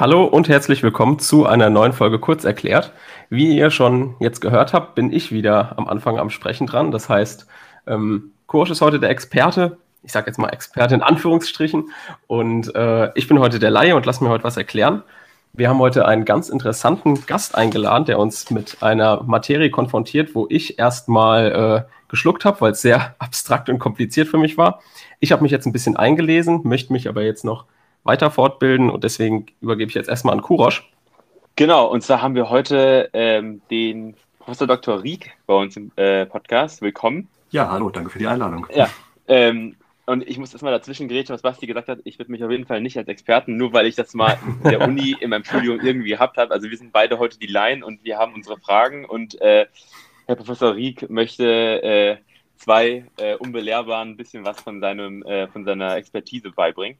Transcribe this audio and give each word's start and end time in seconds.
Hallo 0.00 0.22
und 0.22 0.48
herzlich 0.48 0.84
willkommen 0.84 1.18
zu 1.18 1.44
einer 1.44 1.70
neuen 1.70 1.92
Folge 1.92 2.20
Kurz 2.20 2.44
erklärt. 2.44 2.92
Wie 3.30 3.56
ihr 3.56 3.70
schon 3.70 4.14
jetzt 4.20 4.40
gehört 4.40 4.72
habt, 4.72 4.94
bin 4.94 5.12
ich 5.12 5.32
wieder 5.32 5.76
am 5.76 5.88
Anfang 5.88 6.20
am 6.20 6.30
Sprechen 6.30 6.68
dran. 6.68 6.92
Das 6.92 7.08
heißt, 7.08 7.48
ähm, 7.88 8.30
Kursch 8.46 8.70
ist 8.70 8.80
heute 8.80 9.00
der 9.00 9.10
Experte. 9.10 9.78
Ich 10.04 10.12
sage 10.12 10.28
jetzt 10.28 10.38
mal 10.38 10.50
Experte 10.50 10.94
in 10.94 11.02
Anführungsstrichen. 11.02 11.90
Und 12.28 12.72
äh, 12.76 13.10
ich 13.16 13.26
bin 13.26 13.40
heute 13.40 13.58
der 13.58 13.72
Laie 13.72 13.96
und 13.96 14.06
lass 14.06 14.20
mir 14.20 14.28
heute 14.28 14.44
was 14.44 14.56
erklären. 14.56 15.02
Wir 15.52 15.68
haben 15.68 15.80
heute 15.80 16.06
einen 16.06 16.24
ganz 16.24 16.48
interessanten 16.48 17.26
Gast 17.26 17.56
eingeladen, 17.56 18.04
der 18.04 18.20
uns 18.20 18.52
mit 18.52 18.80
einer 18.84 19.24
Materie 19.24 19.72
konfrontiert, 19.72 20.32
wo 20.36 20.46
ich 20.48 20.78
erstmal 20.78 21.86
äh, 21.88 21.90
geschluckt 22.06 22.44
habe, 22.44 22.60
weil 22.60 22.70
es 22.70 22.82
sehr 22.82 23.16
abstrakt 23.18 23.68
und 23.68 23.80
kompliziert 23.80 24.28
für 24.28 24.38
mich 24.38 24.56
war. 24.56 24.80
Ich 25.18 25.32
habe 25.32 25.42
mich 25.42 25.50
jetzt 25.50 25.66
ein 25.66 25.72
bisschen 25.72 25.96
eingelesen, 25.96 26.60
möchte 26.62 26.92
mich 26.92 27.08
aber 27.08 27.22
jetzt 27.22 27.44
noch 27.44 27.64
weiter 28.04 28.30
fortbilden 28.30 28.90
und 28.90 29.04
deswegen 29.04 29.46
übergebe 29.60 29.88
ich 29.88 29.94
jetzt 29.94 30.08
erstmal 30.08 30.34
an 30.34 30.42
Kurosch. 30.42 30.90
Genau, 31.56 31.86
und 31.86 32.02
zwar 32.02 32.22
haben 32.22 32.34
wir 32.34 32.50
heute 32.50 33.10
ähm, 33.12 33.60
den 33.70 34.14
Professor 34.38 34.66
Dr. 34.66 35.02
Rieck 35.02 35.36
bei 35.46 35.54
uns 35.54 35.76
im 35.76 35.90
äh, 35.96 36.24
Podcast. 36.24 36.82
Willkommen. 36.82 37.28
Ja, 37.50 37.70
hallo, 37.70 37.90
danke 37.90 38.10
für 38.10 38.18
die 38.18 38.26
Einladung. 38.26 38.66
Ja, 38.74 38.88
ähm, 39.26 39.76
und 40.06 40.26
ich 40.26 40.38
muss 40.38 40.52
erstmal 40.52 40.72
dazwischen 40.72 41.06
gerätschen, 41.06 41.34
was 41.34 41.42
Basti 41.42 41.66
gesagt 41.66 41.88
hat. 41.88 41.98
Ich 42.04 42.18
würde 42.18 42.32
mich 42.32 42.42
auf 42.42 42.50
jeden 42.50 42.64
Fall 42.64 42.80
nicht 42.80 42.96
als 42.96 43.08
Experten, 43.08 43.58
nur 43.58 43.74
weil 43.74 43.86
ich 43.86 43.94
das 43.94 44.14
mal 44.14 44.38
in 44.64 44.70
der 44.70 44.80
Uni 44.88 45.14
in 45.20 45.28
meinem 45.28 45.44
Studium 45.44 45.80
irgendwie 45.80 46.08
gehabt 46.08 46.38
habe. 46.38 46.50
Also 46.54 46.70
wir 46.70 46.78
sind 46.78 46.92
beide 46.92 47.18
heute 47.18 47.38
die 47.38 47.46
Laien 47.46 47.82
und 47.82 48.02
wir 48.04 48.16
haben 48.16 48.32
unsere 48.32 48.56
Fragen 48.58 49.04
und 49.04 49.38
äh, 49.42 49.66
Herr 50.26 50.36
Professor 50.36 50.74
Rieck 50.74 51.10
möchte 51.10 51.82
äh, 51.82 52.16
zwei 52.58 53.06
äh, 53.16 53.36
Unbelehrbaren 53.36 54.10
ein 54.10 54.16
bisschen 54.16 54.44
was 54.44 54.60
von, 54.60 54.80
seinem, 54.80 55.22
äh, 55.22 55.48
von 55.48 55.64
seiner 55.64 55.96
Expertise 55.96 56.50
beibringen. 56.50 56.98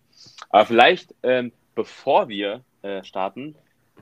Aber 0.51 0.67
vielleicht, 0.67 1.15
ähm, 1.23 1.53
bevor 1.75 2.29
wir 2.29 2.63
äh, 2.83 3.03
starten, 3.05 3.55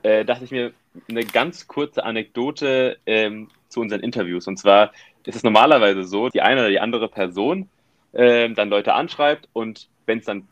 äh, 0.03 0.23
dachte 0.23 0.45
ich 0.45 0.51
mir 0.51 0.73
eine 1.09 1.25
ganz 1.25 1.67
kurze 1.67 2.03
Anekdote 2.03 2.97
ähm, 3.05 3.49
zu 3.69 3.81
unseren 3.81 4.01
Interviews. 4.01 4.47
Und 4.47 4.57
zwar 4.57 4.91
ist 5.25 5.35
es 5.35 5.43
normalerweise 5.43 6.03
so, 6.03 6.29
die 6.29 6.41
eine 6.41 6.61
oder 6.61 6.69
die 6.69 6.79
andere 6.79 7.09
Person 7.09 7.69
äh, 8.13 8.49
dann 8.49 8.69
Leute 8.69 8.93
anschreibt 8.93 9.49
und 9.53 9.89
wenn 10.05 10.19
es 10.19 10.25
dann 10.25 10.47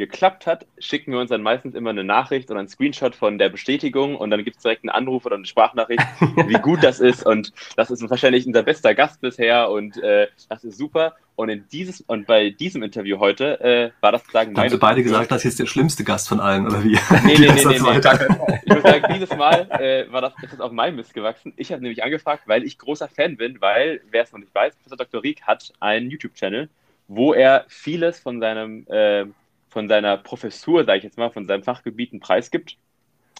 geklappt 0.00 0.46
hat, 0.46 0.66
schicken 0.78 1.12
wir 1.12 1.20
uns 1.20 1.30
dann 1.30 1.42
meistens 1.42 1.74
immer 1.74 1.90
eine 1.90 2.02
Nachricht 2.02 2.50
oder 2.50 2.58
einen 2.58 2.68
Screenshot 2.68 3.14
von 3.14 3.38
der 3.38 3.50
Bestätigung 3.50 4.16
und 4.16 4.30
dann 4.30 4.42
gibt 4.42 4.56
es 4.56 4.62
direkt 4.62 4.82
einen 4.82 4.90
Anruf 4.90 5.26
oder 5.26 5.36
eine 5.36 5.46
Sprachnachricht, 5.46 6.02
wie 6.48 6.54
gut 6.54 6.82
das 6.82 6.98
ist 6.98 7.24
und 7.24 7.52
das 7.76 7.90
ist 7.90 8.08
wahrscheinlich 8.08 8.46
unser 8.46 8.62
bester 8.62 8.94
Gast 8.94 9.20
bisher 9.20 9.70
und 9.70 10.02
äh, 10.02 10.26
das 10.48 10.64
ist 10.64 10.76
super. 10.76 11.14
Und 11.36 11.48
in 11.48 11.64
dieses 11.72 12.02
und 12.02 12.26
bei 12.26 12.50
diesem 12.50 12.82
Interview 12.82 13.18
heute 13.18 13.60
äh, 13.60 13.90
war 14.02 14.12
das 14.12 14.22
sagen 14.30 14.52
meine. 14.52 14.64
Haben 14.64 14.72
Sie 14.72 14.78
beide 14.78 15.02
gesagt, 15.02 15.30
das 15.30 15.38
ist 15.38 15.44
jetzt 15.44 15.58
der 15.60 15.66
schlimmste 15.66 16.04
Gast 16.04 16.28
von 16.28 16.38
allen 16.38 16.66
oder 16.66 16.84
wie? 16.84 16.98
Nee, 17.24 17.38
nee, 17.38 17.38
nee, 17.38 17.64
nee, 17.64 17.78
nee. 17.78 18.58
Ich 18.64 18.74
muss 18.74 18.82
sagen, 18.82 19.14
dieses 19.14 19.30
Mal 19.34 19.66
äh, 19.70 20.12
war 20.12 20.20
das, 20.20 20.34
ist 20.42 20.52
das 20.52 20.60
auf 20.60 20.70
meinem 20.70 20.96
Mist 20.96 21.14
gewachsen. 21.14 21.54
Ich 21.56 21.72
habe 21.72 21.82
nämlich 21.82 22.02
angefragt, 22.04 22.42
weil 22.46 22.62
ich 22.62 22.76
großer 22.76 23.08
Fan 23.08 23.38
bin, 23.38 23.58
weil 23.62 24.02
wer 24.10 24.24
es 24.24 24.32
noch 24.32 24.38
nicht 24.38 24.54
weiß, 24.54 24.76
Professor 24.76 24.98
Dr. 24.98 25.22
Rieck 25.22 25.40
hat 25.42 25.72
einen 25.80 26.10
YouTube-Channel, 26.10 26.68
wo 27.08 27.32
er 27.32 27.64
vieles 27.68 28.20
von 28.20 28.38
seinem 28.38 28.86
äh, 28.88 29.24
von 29.70 29.88
seiner 29.88 30.18
Professur, 30.18 30.84
sage 30.84 30.98
ich 30.98 31.04
jetzt 31.04 31.18
mal, 31.18 31.30
von 31.30 31.46
seinem 31.46 31.62
Fachgebiet 31.62 32.12
einen 32.12 32.20
Preis 32.20 32.50
gibt. 32.50 32.76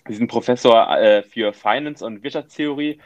Sie 0.08 0.14
sind 0.14 0.28
Professor 0.28 0.96
äh, 0.98 1.22
für 1.22 1.52
Finance 1.52 2.04
und 2.04 2.22
Wirtschaftstheorie 2.22 2.98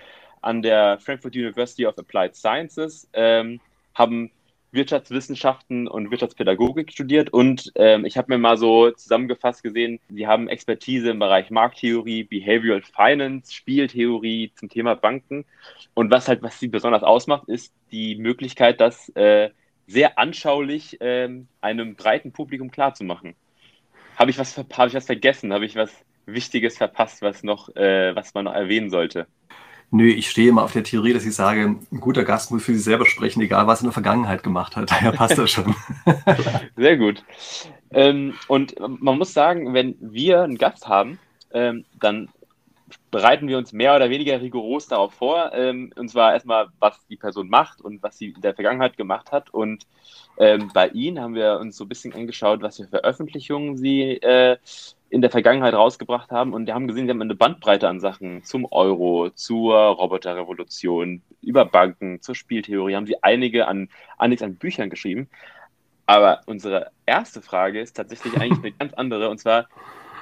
an 0.43 0.63
der 0.63 0.99
Frankfurt 1.01 1.35
University 1.35 1.87
of 1.87 1.99
Applied 1.99 2.37
Sciences, 2.37 3.09
ähm, 3.15 3.61
haben 3.95 4.31
Wirtschaftswissenschaften 4.73 5.89
und 5.89 6.11
Wirtschaftspädagogik 6.11 6.93
studiert 6.93 7.33
und 7.33 7.73
ähm, 7.77 8.05
ich 8.05 8.19
habe 8.19 8.33
mir 8.33 8.39
mal 8.39 8.57
so 8.57 8.91
zusammengefasst 8.91 9.63
gesehen, 9.63 10.01
sie 10.11 10.27
haben 10.27 10.49
Expertise 10.49 11.11
im 11.11 11.21
Bereich 11.21 11.51
Markttheorie, 11.51 12.25
Behavioral 12.25 12.83
Finance, 12.83 13.55
Spieltheorie 13.55 14.53
zum 14.57 14.69
Thema 14.69 14.97
Banken 14.97 15.45
und 15.95 16.11
was 16.11 16.29
halt, 16.29 16.43
was 16.43 16.59
sie 16.59 16.69
besonders 16.69 17.05
ausmacht, 17.05 17.49
ist 17.49 17.73
die 17.93 18.17
Möglichkeit, 18.17 18.81
dass 18.81 19.09
äh, 19.11 19.51
sehr 19.87 20.19
anschaulich 20.19 20.99
ähm, 21.01 21.49
einem 21.61 21.95
breiten 21.95 22.33
Publikum 22.33 22.71
klarzumachen. 22.71 23.35
Habe 24.17 24.31
ich, 24.31 24.39
was, 24.39 24.57
hab 24.57 24.89
ich 24.89 24.95
was 24.95 25.07
vergessen? 25.07 25.53
Habe 25.53 25.67
ich 25.67 25.77
was 25.77 25.91
Wichtiges 26.27 26.77
verpasst, 26.79 27.23
was, 27.23 27.43
noch, 27.43 27.75
äh, 27.77 28.15
was 28.15 28.35
man 28.35 28.45
noch 28.45 28.55
erwähnen 28.55 28.91
sollte? 28.91 29.27
Nö, 29.91 30.09
ich 30.09 30.31
stehe 30.31 30.49
immer 30.49 30.65
auf 30.65 30.73
der 30.73 30.83
Theorie, 30.83 31.13
dass 31.13 31.25
ich 31.25 31.35
sage, 31.35 31.63
ein 31.63 32.01
guter 32.01 32.25
Gast 32.25 32.51
muss 32.51 32.65
für 32.65 32.75
sich 32.75 32.83
selber 32.83 33.07
sprechen, 33.07 33.41
egal 33.43 33.67
was 33.67 33.81
er 33.81 33.83
in 33.83 33.87
der 33.89 33.93
Vergangenheit 33.93 34.43
gemacht 34.43 34.77
hat. 34.77 34.91
Daher 34.91 35.13
passt 35.13 35.39
das 35.39 35.51
schon. 35.51 35.75
Sehr 36.77 36.97
gut. 36.97 37.25
Ähm, 37.91 38.35
und 38.49 38.75
man 38.81 39.19
muss 39.19 39.33
sagen, 39.33 39.73
wenn 39.75 39.97
wir 40.01 40.43
einen 40.43 40.59
Gast 40.59 40.89
haben, 40.89 41.19
ähm, 41.53 41.85
dann 42.01 42.29
bereiten 43.15 43.47
wir 43.47 43.59
uns 43.59 43.73
mehr 43.73 43.95
oder 43.95 44.11
weniger 44.11 44.41
rigoros 44.41 44.89
darauf 44.89 45.15
vor. 45.15 45.53
Ähm, 45.55 45.93
und 45.95 46.09
zwar 46.09 46.33
erstmal, 46.33 46.67
was 46.81 47.07
die 47.07 47.17
Person 47.17 47.49
macht 47.49 47.81
und 47.81 48.03
was 48.03 48.19
sie 48.19 48.31
in 48.31 48.41
der 48.41 48.55
Vergangenheit 48.55 48.97
gemacht 48.97 49.31
hat. 49.31 49.55
Und 49.55 49.87
ähm, 50.37 50.73
bei 50.75 50.89
Ihnen 50.89 51.21
haben 51.21 51.37
wir 51.37 51.61
uns 51.61 51.77
so 51.77 51.85
ein 51.85 51.89
bisschen 51.89 52.13
angeschaut, 52.13 52.61
was 52.61 52.79
für 52.79 52.89
Veröffentlichungen 52.89 53.77
Sie 53.77 54.15
äh, 54.15 54.57
in 55.11 55.23
der 55.23 55.31
Vergangenheit 55.31 55.75
rausgebracht 55.75 56.33
haben. 56.33 56.53
Und 56.53 56.67
wir 56.67 56.75
haben 56.75 56.89
gesehen, 56.89 57.07
Sie 57.07 57.11
haben 57.11 57.23
eine 57.23 57.37
Bandbreite 57.37 57.89
an 57.89 58.01
Sachen 58.01 58.43
zum 58.43 58.67
Euro, 58.73 59.31
zur 59.31 59.77
Roboterrevolution, 59.77 61.23
über 61.41 61.65
Banken, 61.67 62.21
zur 62.21 62.35
Spieltheorie. 62.35 62.97
Haben 62.97 63.07
Sie 63.07 63.23
einige 63.23 63.69
an, 63.69 63.91
einiges 64.19 64.43
an 64.43 64.57
Büchern 64.57 64.91
geschrieben. 64.91 65.29
Aber 66.07 66.41
unsere 66.47 66.91
erste 67.07 67.43
Frage 67.43 67.81
ist 67.81 67.93
tatsächlich 67.93 68.37
eigentlich 68.41 68.59
eine 68.65 68.73
ganz 68.73 68.93
andere. 68.95 69.31
Und 69.31 69.39
zwar, 69.39 69.69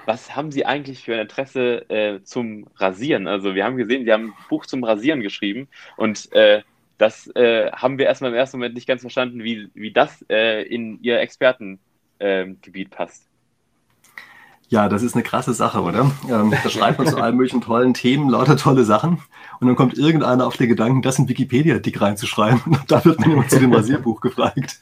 was 0.07 0.37
haben 0.37 0.51
Sie 0.51 0.67
eigentlich 0.67 1.05
für 1.05 1.15
ein 1.15 1.21
Interesse 1.21 1.89
äh, 1.91 2.23
zum 2.23 2.67
Rasieren? 2.77 3.27
Also 3.27 3.55
wir 3.55 3.65
haben 3.65 3.77
gesehen, 3.77 4.05
Sie 4.05 4.13
haben 4.13 4.27
ein 4.27 4.49
Buch 4.49 4.67
zum 4.67 4.85
Rasieren 4.85 5.21
geschrieben 5.21 5.69
und 5.97 6.33
äh, 6.33 6.63
das 6.99 7.27
äh, 7.35 7.71
haben 7.73 7.99
wir 7.99 8.07
erstmal 8.07 8.31
im 8.31 8.37
ersten 8.37 8.59
Moment 8.59 8.75
nicht 8.75 8.87
ganz 8.87 9.01
verstanden, 9.01 9.43
wie, 9.43 9.69
wie 9.75 9.93
das 9.93 10.25
äh, 10.29 10.63
in 10.63 11.03
Ihr 11.03 11.21
Expertengebiet 11.21 12.91
passt. 12.91 13.29
Ja, 14.69 14.89
das 14.89 15.03
ist 15.03 15.15
eine 15.15 15.23
krasse 15.23 15.53
Sache, 15.53 15.83
oder? 15.83 16.11
Ähm, 16.31 16.51
da 16.63 16.71
schreibt 16.71 16.99
man 16.99 17.07
zu 17.07 17.19
allen 17.19 17.37
möglichen 17.37 17.61
tollen 17.61 17.93
Themen 17.93 18.31
lauter 18.31 18.57
tolle 18.57 18.85
Sachen 18.85 19.19
und 19.61 19.67
dann 19.67 19.77
kommt 19.77 19.99
irgendeiner 19.99 20.47
auf 20.47 20.57
den 20.57 20.69
Gedanken, 20.69 21.03
das 21.03 21.19
in 21.19 21.29
Wikipedia-Dick 21.29 22.01
reinzuschreiben 22.01 22.63
und 22.65 22.91
da 22.91 23.05
wird 23.05 23.21
man 23.21 23.33
immer 23.33 23.49
zu 23.49 23.59
dem 23.59 23.73
Rasierbuch 23.73 24.23
gefragt. 24.23 24.81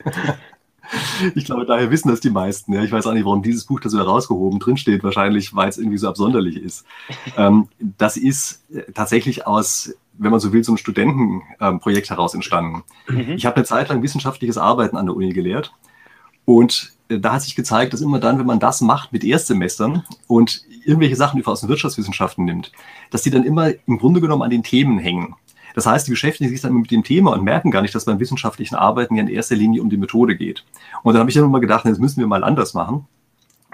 Ich 1.35 1.45
glaube, 1.45 1.67
daher 1.67 1.91
wissen 1.91 2.09
das 2.09 2.21
die 2.21 2.31
meisten. 2.31 2.73
Ja. 2.73 2.83
Ich 2.83 2.93
weiß 2.93 3.07
auch 3.07 3.13
nicht, 3.13 3.25
warum 3.25 3.43
dieses 3.43 3.65
Buch 3.65 3.81
da 3.81 3.89
so 3.89 3.99
herausgehoben 3.99 4.59
drinsteht. 4.59 5.05
Wahrscheinlich, 5.05 5.55
weil 5.55 5.69
es 5.69 5.79
irgendwie 5.79 5.99
so 5.99 6.09
absonderlich 6.09 6.57
ist. 6.57 6.85
Ähm, 7.37 7.69
das 7.79 8.17
ist 8.17 8.65
äh, 8.73 8.93
tatsächlich 8.93 9.47
aus, 9.47 9.95
wenn 10.19 10.31
man 10.31 10.41
so 10.41 10.53
will, 10.53 10.65
so 10.65 10.73
einem 10.73 10.79
Studentenprojekt 10.79 12.11
ähm, 12.11 12.17
heraus 12.17 12.35
entstanden. 12.35 12.83
Mhm. 13.09 13.33
Ich 13.37 13.47
habe 13.47 13.57
eine 13.57 13.65
Zeit 13.65 13.89
lang 13.89 14.03
wissenschaftliches 14.03 14.59
Arbeiten 14.59 14.97
an 14.97 15.07
der 15.07 15.15
Uni 15.15 15.33
gelehrt. 15.33 15.73
Und 16.45 16.93
äh, 17.09 17.19
da 17.19 17.35
hat 17.35 17.43
sich 17.43 17.55
gezeigt, 17.55 17.93
dass 17.93 18.01
immer 18.01 18.19
dann, 18.19 18.39
wenn 18.39 18.47
man 18.47 18.59
das 18.59 18.81
macht 18.81 19.13
mit 19.13 19.23
Erstsemestern 19.23 20.05
und 20.27 20.65
irgendwelche 20.85 21.17
Sachen 21.17 21.45
aus 21.47 21.61
den 21.61 21.69
Wirtschaftswissenschaften 21.69 22.45
nimmt, 22.45 22.73
dass 23.11 23.23
die 23.23 23.31
dann 23.31 23.45
immer 23.45 23.71
im 23.87 23.99
Grunde 23.99 24.21
genommen 24.21 24.43
an 24.43 24.51
den 24.51 24.63
Themen 24.63 24.99
hängen. 24.99 25.37
Das 25.75 25.87
heißt, 25.87 26.07
die 26.07 26.13
beschäftigen 26.13 26.51
sich 26.51 26.61
dann 26.61 26.75
mit 26.75 26.91
dem 26.91 27.05
Thema 27.05 27.33
und 27.33 27.45
merken 27.45 27.71
gar 27.71 27.83
nicht, 27.83 27.95
dass 27.95 28.05
beim 28.05 28.21
wissenschaftlichen 28.21 28.75
Arbeiten 28.75 29.15
ja 29.17 29.23
in 29.23 29.29
erster 29.29 29.57
Linie 29.57 29.83
um 29.83 29.91
die 29.91 29.97
Methode 29.97 30.37
geht. 30.37 30.65
Und 31.03 31.15
dann 31.15 31.21
habe 31.21 31.31
ich 31.31 31.37
dann 31.37 31.51
mal 31.51 31.61
gedacht, 31.61 31.85
jetzt 31.85 32.01
müssen 32.01 32.21
wir 32.21 32.27
mal 32.27 32.45
anders 32.45 32.75
machen 32.75 33.07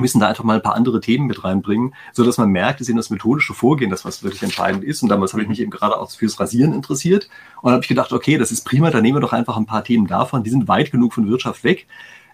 müssen 0.01 0.21
da 0.21 0.29
einfach 0.29 0.45
mal 0.45 0.57
ein 0.57 0.63
paar 0.63 0.75
andere 0.75 1.01
Themen 1.01 1.27
mit 1.27 1.45
reinbringen, 1.45 1.95
so 2.13 2.25
dass 2.25 2.39
man 2.39 2.51
merkt, 2.51 2.81
dass 2.81 2.89
eben 2.89 2.97
das 2.97 3.11
methodische 3.11 3.55
Vorgehen, 3.55 3.91
das 3.91 4.05
was 4.05 4.23
wirklich 4.23 4.43
entscheidend 4.43 4.85
ist. 4.85 5.03
Und 5.03 5.09
damals 5.09 5.33
habe 5.33 5.43
ich 5.43 5.49
mich 5.49 5.61
eben 5.61 5.71
gerade 5.71 5.99
auch 5.99 6.11
fürs 6.11 6.39
Rasieren 6.39 6.73
interessiert. 6.73 7.29
Und 7.57 7.67
dann 7.67 7.75
habe 7.75 7.83
ich 7.83 7.89
gedacht, 7.89 8.13
okay, 8.13 8.39
das 8.39 8.53
ist 8.53 8.65
prima, 8.65 8.91
dann 8.91 9.03
nehmen 9.03 9.17
wir 9.17 9.21
doch 9.21 9.33
einfach 9.33 9.57
ein 9.57 9.67
paar 9.67 9.85
Themen 9.85 10.07
davon, 10.07 10.43
die 10.43 10.51
sind 10.51 10.69
weit 10.69 10.91
genug 10.91 11.15
von 11.15 11.29
Wirtschaft 11.29 11.65
weg, 11.65 11.87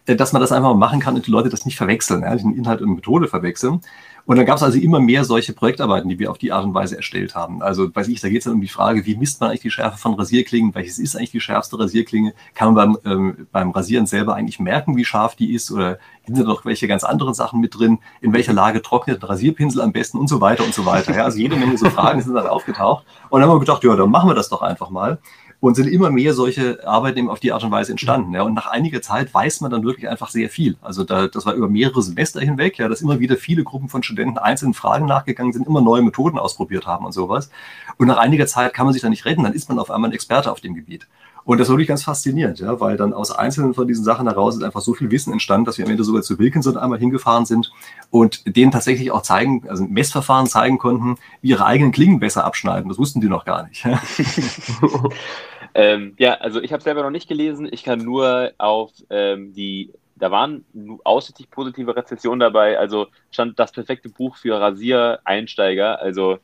dass 0.06 0.32
man 0.32 0.40
das 0.40 0.52
einfach 0.52 0.74
machen 0.74 1.00
kann 1.00 1.14
und 1.14 1.26
die 1.26 1.30
Leute 1.30 1.48
das 1.48 1.64
nicht 1.64 1.76
verwechseln, 1.76 2.22
ja, 2.22 2.34
den 2.34 2.56
Inhalt 2.56 2.80
und 2.82 2.94
Methode 2.94 3.28
verwechseln. 3.28 3.80
Und 4.24 4.36
dann 4.36 4.46
gab 4.46 4.56
es 4.56 4.62
also 4.62 4.78
immer 4.78 5.00
mehr 5.00 5.24
solche 5.24 5.52
Projektarbeiten, 5.52 6.08
die 6.08 6.18
wir 6.18 6.30
auf 6.30 6.38
die 6.38 6.52
Art 6.52 6.64
und 6.64 6.74
Weise 6.74 6.96
erstellt 6.96 7.34
haben. 7.34 7.60
Also 7.60 7.92
weiß 7.92 8.06
ich, 8.06 8.20
da 8.20 8.28
geht 8.28 8.38
es 8.38 8.44
dann 8.44 8.54
um 8.54 8.60
die 8.60 8.68
Frage, 8.68 9.04
wie 9.04 9.16
misst 9.16 9.40
man 9.40 9.50
eigentlich 9.50 9.62
die 9.62 9.70
Schärfe 9.70 9.98
von 9.98 10.14
Rasierklingen? 10.14 10.74
Welches 10.74 11.00
ist 11.00 11.16
eigentlich 11.16 11.32
die 11.32 11.40
schärfste 11.40 11.78
Rasierklinge? 11.78 12.32
Kann 12.54 12.72
man 12.72 12.94
beim, 13.02 13.12
ähm, 13.12 13.48
beim 13.50 13.70
Rasieren 13.72 14.06
selber 14.06 14.34
eigentlich 14.34 14.60
merken, 14.60 14.96
wie 14.96 15.04
scharf 15.04 15.34
die 15.34 15.52
ist? 15.52 15.72
Oder 15.72 15.98
sind 16.24 16.38
da 16.38 16.44
noch 16.44 16.64
welche 16.64 16.86
ganz 16.86 17.02
anderen 17.02 17.34
Sachen 17.34 17.60
mit 17.60 17.76
drin? 17.76 17.98
In 18.20 18.32
welcher 18.32 18.52
Lage 18.52 18.80
trocknet 18.80 19.22
ein 19.22 19.26
Rasierpinsel 19.26 19.80
am 19.80 19.92
besten 19.92 20.18
und 20.18 20.28
so 20.28 20.40
weiter 20.40 20.64
und 20.64 20.74
so 20.74 20.86
weiter. 20.86 21.16
Ja, 21.16 21.24
also 21.24 21.38
jede 21.38 21.56
Menge 21.56 21.76
so 21.76 21.90
Fragen 21.90 22.20
sind 22.20 22.34
dann 22.34 22.46
aufgetaucht. 22.46 23.04
Und 23.28 23.40
dann 23.40 23.50
haben 23.50 23.56
wir 23.56 23.60
gedacht, 23.60 23.82
ja, 23.82 23.96
dann 23.96 24.10
machen 24.10 24.30
wir 24.30 24.34
das 24.34 24.48
doch 24.48 24.62
einfach 24.62 24.90
mal. 24.90 25.18
Und 25.62 25.76
sind 25.76 25.86
immer 25.86 26.10
mehr 26.10 26.34
solche 26.34 26.84
Arbeiten 26.84 27.20
eben 27.20 27.30
auf 27.30 27.38
die 27.38 27.52
Art 27.52 27.62
und 27.62 27.70
Weise 27.70 27.92
entstanden. 27.92 28.34
Ja. 28.34 28.42
Und 28.42 28.52
nach 28.52 28.66
einiger 28.66 29.00
Zeit 29.00 29.32
weiß 29.32 29.60
man 29.60 29.70
dann 29.70 29.84
wirklich 29.84 30.08
einfach 30.08 30.28
sehr 30.28 30.50
viel. 30.50 30.76
Also 30.82 31.04
da, 31.04 31.28
das 31.28 31.46
war 31.46 31.54
über 31.54 31.68
mehrere 31.68 32.02
Semester 32.02 32.40
hinweg, 32.40 32.78
ja, 32.78 32.88
dass 32.88 33.00
immer 33.00 33.20
wieder 33.20 33.36
viele 33.36 33.62
Gruppen 33.62 33.88
von 33.88 34.02
Studenten 34.02 34.38
einzelnen 34.38 34.74
Fragen 34.74 35.06
nachgegangen 35.06 35.52
sind, 35.52 35.68
immer 35.68 35.80
neue 35.80 36.02
Methoden 36.02 36.36
ausprobiert 36.36 36.88
haben 36.88 37.06
und 37.06 37.12
sowas. 37.12 37.48
Und 37.96 38.08
nach 38.08 38.16
einiger 38.16 38.48
Zeit 38.48 38.74
kann 38.74 38.86
man 38.86 38.92
sich 38.92 39.02
da 39.02 39.08
nicht 39.08 39.24
retten, 39.24 39.44
dann 39.44 39.52
ist 39.52 39.68
man 39.68 39.78
auf 39.78 39.92
einmal 39.92 40.10
ein 40.10 40.14
Experte 40.14 40.50
auf 40.50 40.60
dem 40.60 40.74
Gebiet. 40.74 41.06
Und 41.44 41.58
das 41.58 41.68
war 41.68 41.74
wirklich 41.74 41.88
ganz 41.88 42.04
faszinierend, 42.04 42.60
ja, 42.60 42.80
weil 42.80 42.96
dann 42.96 43.12
aus 43.12 43.30
einzelnen 43.30 43.74
von 43.74 43.88
diesen 43.88 44.04
Sachen 44.04 44.28
heraus 44.28 44.56
ist 44.56 44.62
einfach 44.62 44.80
so 44.80 44.94
viel 44.94 45.10
Wissen 45.10 45.32
entstanden, 45.32 45.64
dass 45.64 45.78
wir 45.78 45.84
am 45.84 45.90
Ende 45.90 46.04
sogar 46.04 46.22
zu 46.22 46.38
Wilkinson 46.38 46.76
einmal 46.76 46.98
hingefahren 46.98 47.46
sind 47.46 47.72
und 48.10 48.56
denen 48.56 48.70
tatsächlich 48.70 49.10
auch 49.10 49.22
zeigen, 49.22 49.68
also 49.68 49.84
Messverfahren 49.84 50.46
zeigen 50.46 50.78
konnten, 50.78 51.16
wie 51.40 51.50
ihre 51.50 51.66
eigenen 51.66 51.92
Klingen 51.92 52.20
besser 52.20 52.44
abschneiden. 52.44 52.88
Das 52.88 52.98
wussten 52.98 53.20
die 53.20 53.28
noch 53.28 53.44
gar 53.44 53.66
nicht. 53.66 53.84
ähm, 55.74 56.14
ja, 56.18 56.34
also 56.34 56.60
ich 56.60 56.72
habe 56.72 56.82
selber 56.82 57.02
noch 57.02 57.10
nicht 57.10 57.28
gelesen. 57.28 57.68
Ich 57.70 57.82
kann 57.82 58.00
nur 58.00 58.52
auf 58.58 58.92
ähm, 59.10 59.52
die, 59.52 59.90
da 60.16 60.30
waren 60.30 60.64
ausschließlich 61.02 61.50
positive 61.50 61.96
Rezessionen 61.96 62.40
dabei. 62.40 62.78
Also 62.78 63.08
stand 63.30 63.58
das 63.58 63.72
perfekte 63.72 64.08
Buch 64.08 64.36
für 64.36 64.60
Rasiereinsteiger. 64.60 66.00
Also 66.00 66.38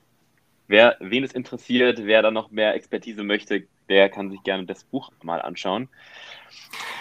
wer, 0.67 0.97
wen 1.01 1.23
es 1.23 1.33
interessiert, 1.33 2.01
wer 2.05 2.23
da 2.23 2.31
noch 2.31 2.51
mehr 2.51 2.75
Expertise 2.75 3.23
möchte, 3.23 3.65
der 3.89 4.09
kann 4.09 4.31
sich 4.31 4.43
gerne 4.43 4.65
das 4.65 4.85
Buch 4.85 5.11
mal 5.23 5.43
anschauen. 5.43 5.89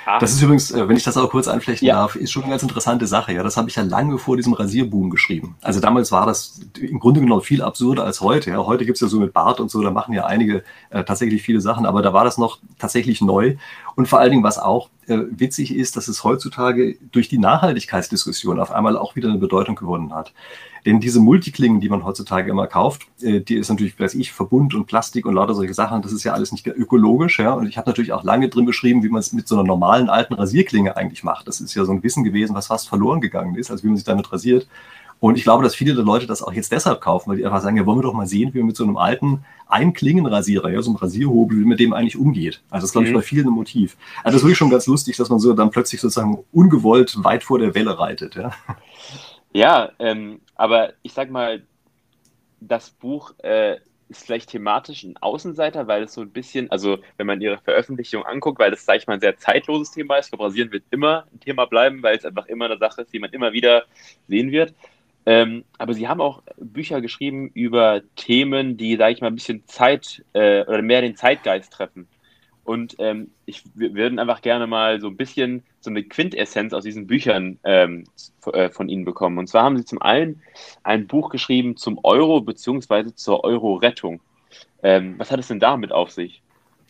Ah. 0.07 0.19
Das 0.19 0.31
ist 0.31 0.41
übrigens, 0.41 0.71
äh, 0.71 0.87
wenn 0.87 0.95
ich 0.95 1.03
das 1.03 1.17
auch 1.17 1.29
kurz 1.29 1.49
einflechten 1.49 1.85
ja. 1.85 1.95
darf, 1.95 2.15
ist 2.15 2.31
schon 2.31 2.43
eine 2.43 2.51
ganz 2.51 2.63
interessante 2.63 3.07
Sache. 3.07 3.33
Ja, 3.33 3.43
das 3.43 3.57
habe 3.57 3.69
ich 3.69 3.75
ja 3.75 3.83
lange 3.83 4.17
vor 4.17 4.37
diesem 4.37 4.53
Rasierboom 4.53 5.09
geschrieben. 5.09 5.55
Also 5.61 5.81
damals 5.81 6.13
war 6.13 6.25
das 6.25 6.61
im 6.79 6.99
Grunde 6.99 7.19
genommen 7.19 7.41
viel 7.41 7.61
absurder 7.61 8.05
als 8.05 8.21
heute. 8.21 8.51
Ja, 8.51 8.65
heute 8.65 8.85
gibt's 8.85 9.01
ja 9.01 9.07
so 9.07 9.19
mit 9.19 9.33
Bart 9.33 9.59
und 9.59 9.69
so, 9.69 9.81
da 9.81 9.91
machen 9.91 10.13
ja 10.13 10.25
einige 10.25 10.63
äh, 10.91 11.03
tatsächlich 11.03 11.41
viele 11.41 11.59
Sachen, 11.59 11.85
aber 11.85 12.01
da 12.01 12.13
war 12.13 12.23
das 12.23 12.37
noch 12.37 12.59
tatsächlich 12.79 13.19
neu. 13.19 13.57
Und 13.95 14.07
vor 14.07 14.19
allen 14.19 14.31
Dingen, 14.31 14.43
was 14.43 14.59
auch 14.59 14.89
äh, 15.07 15.19
witzig 15.29 15.75
ist, 15.75 15.97
dass 15.97 16.07
es 16.07 16.23
heutzutage 16.23 16.97
durch 17.11 17.27
die 17.27 17.37
Nachhaltigkeitsdiskussion 17.37 18.59
auf 18.59 18.71
einmal 18.71 18.97
auch 18.97 19.15
wieder 19.17 19.29
eine 19.29 19.39
Bedeutung 19.39 19.75
gewonnen 19.75 20.13
hat. 20.13 20.33
Denn 20.85 21.01
diese 21.01 21.19
Multiklingen, 21.19 21.81
die 21.81 21.89
man 21.89 22.05
heutzutage 22.05 22.49
immer 22.49 22.65
kauft, 22.65 23.07
äh, 23.21 23.41
die 23.41 23.55
ist 23.55 23.69
natürlich, 23.69 23.99
weiß 23.99 24.13
ich, 24.13 24.31
Verbund 24.31 24.73
und 24.73 24.85
Plastik 24.85 25.25
und 25.25 25.33
lauter 25.33 25.53
solche 25.53 25.73
Sachen, 25.73 26.01
das 26.01 26.13
ist 26.13 26.23
ja 26.23 26.33
alles 26.33 26.51
nicht 26.51 26.65
ökologisch. 26.65 27.39
Ja? 27.39 27.53
Und 27.53 27.67
ich 27.67 27.77
habe 27.77 27.89
natürlich 27.89 28.13
auch 28.13 28.23
lange 28.23 28.47
drin 28.49 28.65
beschrieben, 28.65 29.03
wie 29.03 29.09
man 29.09 29.19
es 29.19 29.33
mit 29.37 29.47
so 29.47 29.55
einer 29.55 29.63
normalen 29.63 30.09
alten 30.09 30.33
Rasierklinge 30.33 30.97
eigentlich 30.97 31.23
macht. 31.23 31.47
Das 31.47 31.61
ist 31.61 31.73
ja 31.73 31.85
so 31.85 31.93
ein 31.93 32.03
Wissen 32.03 32.23
gewesen, 32.23 32.55
was 32.55 32.67
fast 32.67 32.89
verloren 32.89 33.21
gegangen 33.21 33.55
ist, 33.55 33.71
also 33.71 33.83
wie 33.83 33.87
man 33.87 33.95
sich 33.95 34.05
damit 34.05 34.31
rasiert. 34.31 34.67
Und 35.19 35.37
ich 35.37 35.43
glaube, 35.43 35.63
dass 35.63 35.73
viele 35.73 35.95
der 35.95 36.03
Leute 36.03 36.27
das 36.27 36.43
auch 36.43 36.53
jetzt 36.53 36.71
deshalb 36.71 37.01
kaufen, 37.01 37.29
weil 37.29 37.37
die 37.37 37.45
einfach 37.45 37.61
sagen, 37.61 37.77
ja, 37.77 37.85
wollen 37.85 37.99
wir 37.99 38.03
doch 38.03 38.13
mal 38.13 38.27
sehen, 38.27 38.53
wie 38.53 38.59
man 38.59 38.67
mit 38.67 38.75
so 38.75 38.83
einem 38.83 38.97
alten 38.97 39.45
Einklingenrasierer, 39.67 40.69
ja, 40.69 40.81
so 40.81 40.91
einem 40.91 40.97
Rasierhobel, 40.97 41.59
wie 41.59 41.65
man 41.65 41.77
dem 41.77 41.93
eigentlich 41.93 42.17
umgeht. 42.17 42.61
Also 42.69 42.83
das 42.83 42.89
ist, 42.89 42.91
glaube 42.91 43.07
ich, 43.07 43.13
mhm. 43.13 43.17
bei 43.17 43.23
vielen 43.23 43.47
ein 43.47 43.53
Motiv. 43.53 43.97
Also 44.17 44.25
das 44.25 44.35
ist 44.35 44.43
wirklich 44.43 44.57
schon 44.57 44.69
ganz 44.69 44.85
lustig, 44.85 45.17
dass 45.17 45.29
man 45.29 45.39
so 45.39 45.53
dann 45.53 45.71
plötzlich 45.71 46.01
sozusagen 46.01 46.43
ungewollt 46.51 47.23
weit 47.23 47.43
vor 47.43 47.57
der 47.57 47.73
Welle 47.73 47.97
reitet. 47.97 48.35
Ja. 48.35 48.51
Ja, 49.53 49.89
ähm, 49.97 50.41
aber 50.55 50.93
ich 51.01 51.13
sag 51.13 51.31
mal, 51.31 51.63
das 52.59 52.89
Buch 52.91 53.33
äh, 53.39 53.77
ist 54.09 54.25
vielleicht 54.25 54.49
thematisch 54.49 55.03
ein 55.03 55.17
Außenseiter, 55.17 55.87
weil 55.87 56.03
es 56.03 56.13
so 56.13 56.21
ein 56.21 56.31
bisschen, 56.31 56.71
also 56.71 56.99
wenn 57.17 57.27
man 57.27 57.41
ihre 57.41 57.57
Veröffentlichung 57.57 58.23
anguckt, 58.25 58.59
weil 58.59 58.71
das, 58.71 58.85
sag 58.85 58.97
ich 58.97 59.07
mal, 59.07 59.15
ein 59.15 59.19
sehr 59.19 59.37
zeitloses 59.37 59.91
Thema 59.91 60.17
ist. 60.17 60.29
Für 60.29 60.37
Brasilien 60.37 60.71
wird 60.71 60.83
immer 60.91 61.25
ein 61.33 61.39
Thema 61.39 61.65
bleiben, 61.65 62.03
weil 62.03 62.17
es 62.17 62.25
einfach 62.25 62.45
immer 62.47 62.65
eine 62.65 62.77
Sache 62.77 63.01
ist, 63.01 63.13
die 63.13 63.19
man 63.19 63.31
immer 63.31 63.53
wieder 63.53 63.83
sehen 64.27 64.51
wird. 64.51 64.73
Ähm, 65.25 65.65
aber 65.77 65.93
sie 65.93 66.07
haben 66.07 66.21
auch 66.21 66.41
Bücher 66.55 67.01
geschrieben 67.01 67.51
über 67.53 68.01
Themen, 68.15 68.77
die, 68.77 68.95
sage 68.95 69.13
ich 69.13 69.21
mal, 69.21 69.27
ein 69.27 69.35
bisschen 69.35 69.67
Zeit 69.67 70.23
äh, 70.31 70.61
oder 70.61 70.81
mehr 70.81 71.01
den 71.01 71.17
Zeitgeist 71.17 71.73
treffen. 71.73 72.07
Und 72.67 72.97
ähm, 72.99 73.31
ich, 73.45 73.63
wir 73.75 73.95
würden 73.95 74.19
einfach 74.19 74.41
gerne 74.41 74.67
mal 74.67 74.99
so 74.99 75.07
ein 75.07 75.15
bisschen 75.15 75.63
so 75.79 75.89
eine 75.89 76.03
Quintessenz 76.03 76.73
aus 76.73 76.83
diesen 76.83 77.07
Büchern 77.07 77.59
ähm, 77.63 78.03
äh, 78.51 78.67
von 78.67 78.89
Ihnen 78.89 79.05
bekommen. 79.05 79.37
Und 79.37 79.47
zwar 79.47 79.63
haben 79.63 79.77
Sie 79.77 79.85
zum 79.85 80.01
einen 80.01 80.41
ein 80.83 81.07
Buch 81.07 81.29
geschrieben 81.29 81.77
zum 81.77 81.97
Euro 82.03 82.41
bzw. 82.41 83.13
zur 83.15 83.45
Euro-Rettung. 83.45 84.19
Ähm, 84.83 85.15
was 85.17 85.31
hat 85.31 85.39
es 85.39 85.47
denn 85.47 85.61
damit 85.61 85.93
auf 85.93 86.11
sich? 86.11 86.41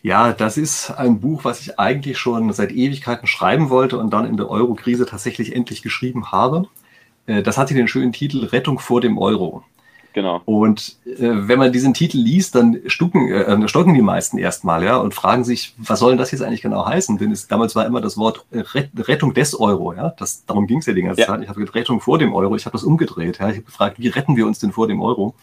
Ja, 0.02 0.32
das 0.32 0.56
ist 0.56 0.90
ein 0.90 1.20
Buch, 1.20 1.44
was 1.44 1.60
ich 1.60 1.78
eigentlich 1.78 2.18
schon 2.18 2.52
seit 2.52 2.72
Ewigkeiten 2.72 3.28
schreiben 3.28 3.70
wollte 3.70 3.98
und 3.98 4.12
dann 4.12 4.26
in 4.26 4.36
der 4.36 4.50
Euro-Krise 4.50 5.06
tatsächlich 5.06 5.54
endlich 5.54 5.82
geschrieben 5.82 6.32
habe. 6.32 6.66
Äh, 7.26 7.44
das 7.44 7.56
hatte 7.56 7.74
den 7.74 7.86
schönen 7.86 8.12
Titel 8.12 8.46
Rettung 8.46 8.80
vor 8.80 9.00
dem 9.00 9.16
Euro. 9.16 9.62
Genau. 10.14 10.42
Und 10.46 10.96
äh, 11.04 11.16
wenn 11.18 11.58
man 11.58 11.72
diesen 11.72 11.94
Titel 11.94 12.18
liest, 12.18 12.54
dann 12.54 12.80
stucken, 12.86 13.30
äh, 13.30 13.68
stocken 13.68 13.94
die 13.94 14.02
meisten 14.02 14.38
erstmal, 14.38 14.82
ja, 14.82 14.96
und 14.96 15.14
fragen 15.14 15.44
sich, 15.44 15.74
was 15.78 16.00
soll 16.00 16.12
denn 16.12 16.18
das 16.18 16.30
jetzt 16.30 16.42
eigentlich 16.42 16.62
genau 16.62 16.86
heißen? 16.86 17.18
Denn 17.18 17.30
es, 17.30 17.46
damals 17.46 17.76
war 17.76 17.86
immer 17.86 18.00
das 18.00 18.16
Wort 18.16 18.44
Rettung 18.52 19.34
des 19.34 19.58
Euro, 19.58 19.92
ja. 19.92 20.14
Das, 20.18 20.44
darum 20.46 20.66
ging 20.66 20.78
es 20.78 20.86
ja 20.86 20.92
die 20.92 21.02
ganze 21.02 21.20
ja. 21.20 21.26
Zeit. 21.26 21.42
Ich 21.42 21.48
habe 21.48 21.60
gesagt, 21.60 21.76
Rettung 21.76 22.00
vor 22.00 22.18
dem 22.18 22.32
Euro. 22.32 22.56
Ich 22.56 22.64
habe 22.64 22.72
das 22.72 22.84
umgedreht. 22.84 23.38
Ja. 23.38 23.48
Ich 23.50 23.56
habe 23.56 23.66
gefragt, 23.66 23.98
wie 23.98 24.08
retten 24.08 24.36
wir 24.36 24.46
uns 24.46 24.58
denn 24.58 24.72
vor 24.72 24.88
dem 24.88 25.00
Euro? 25.00 25.34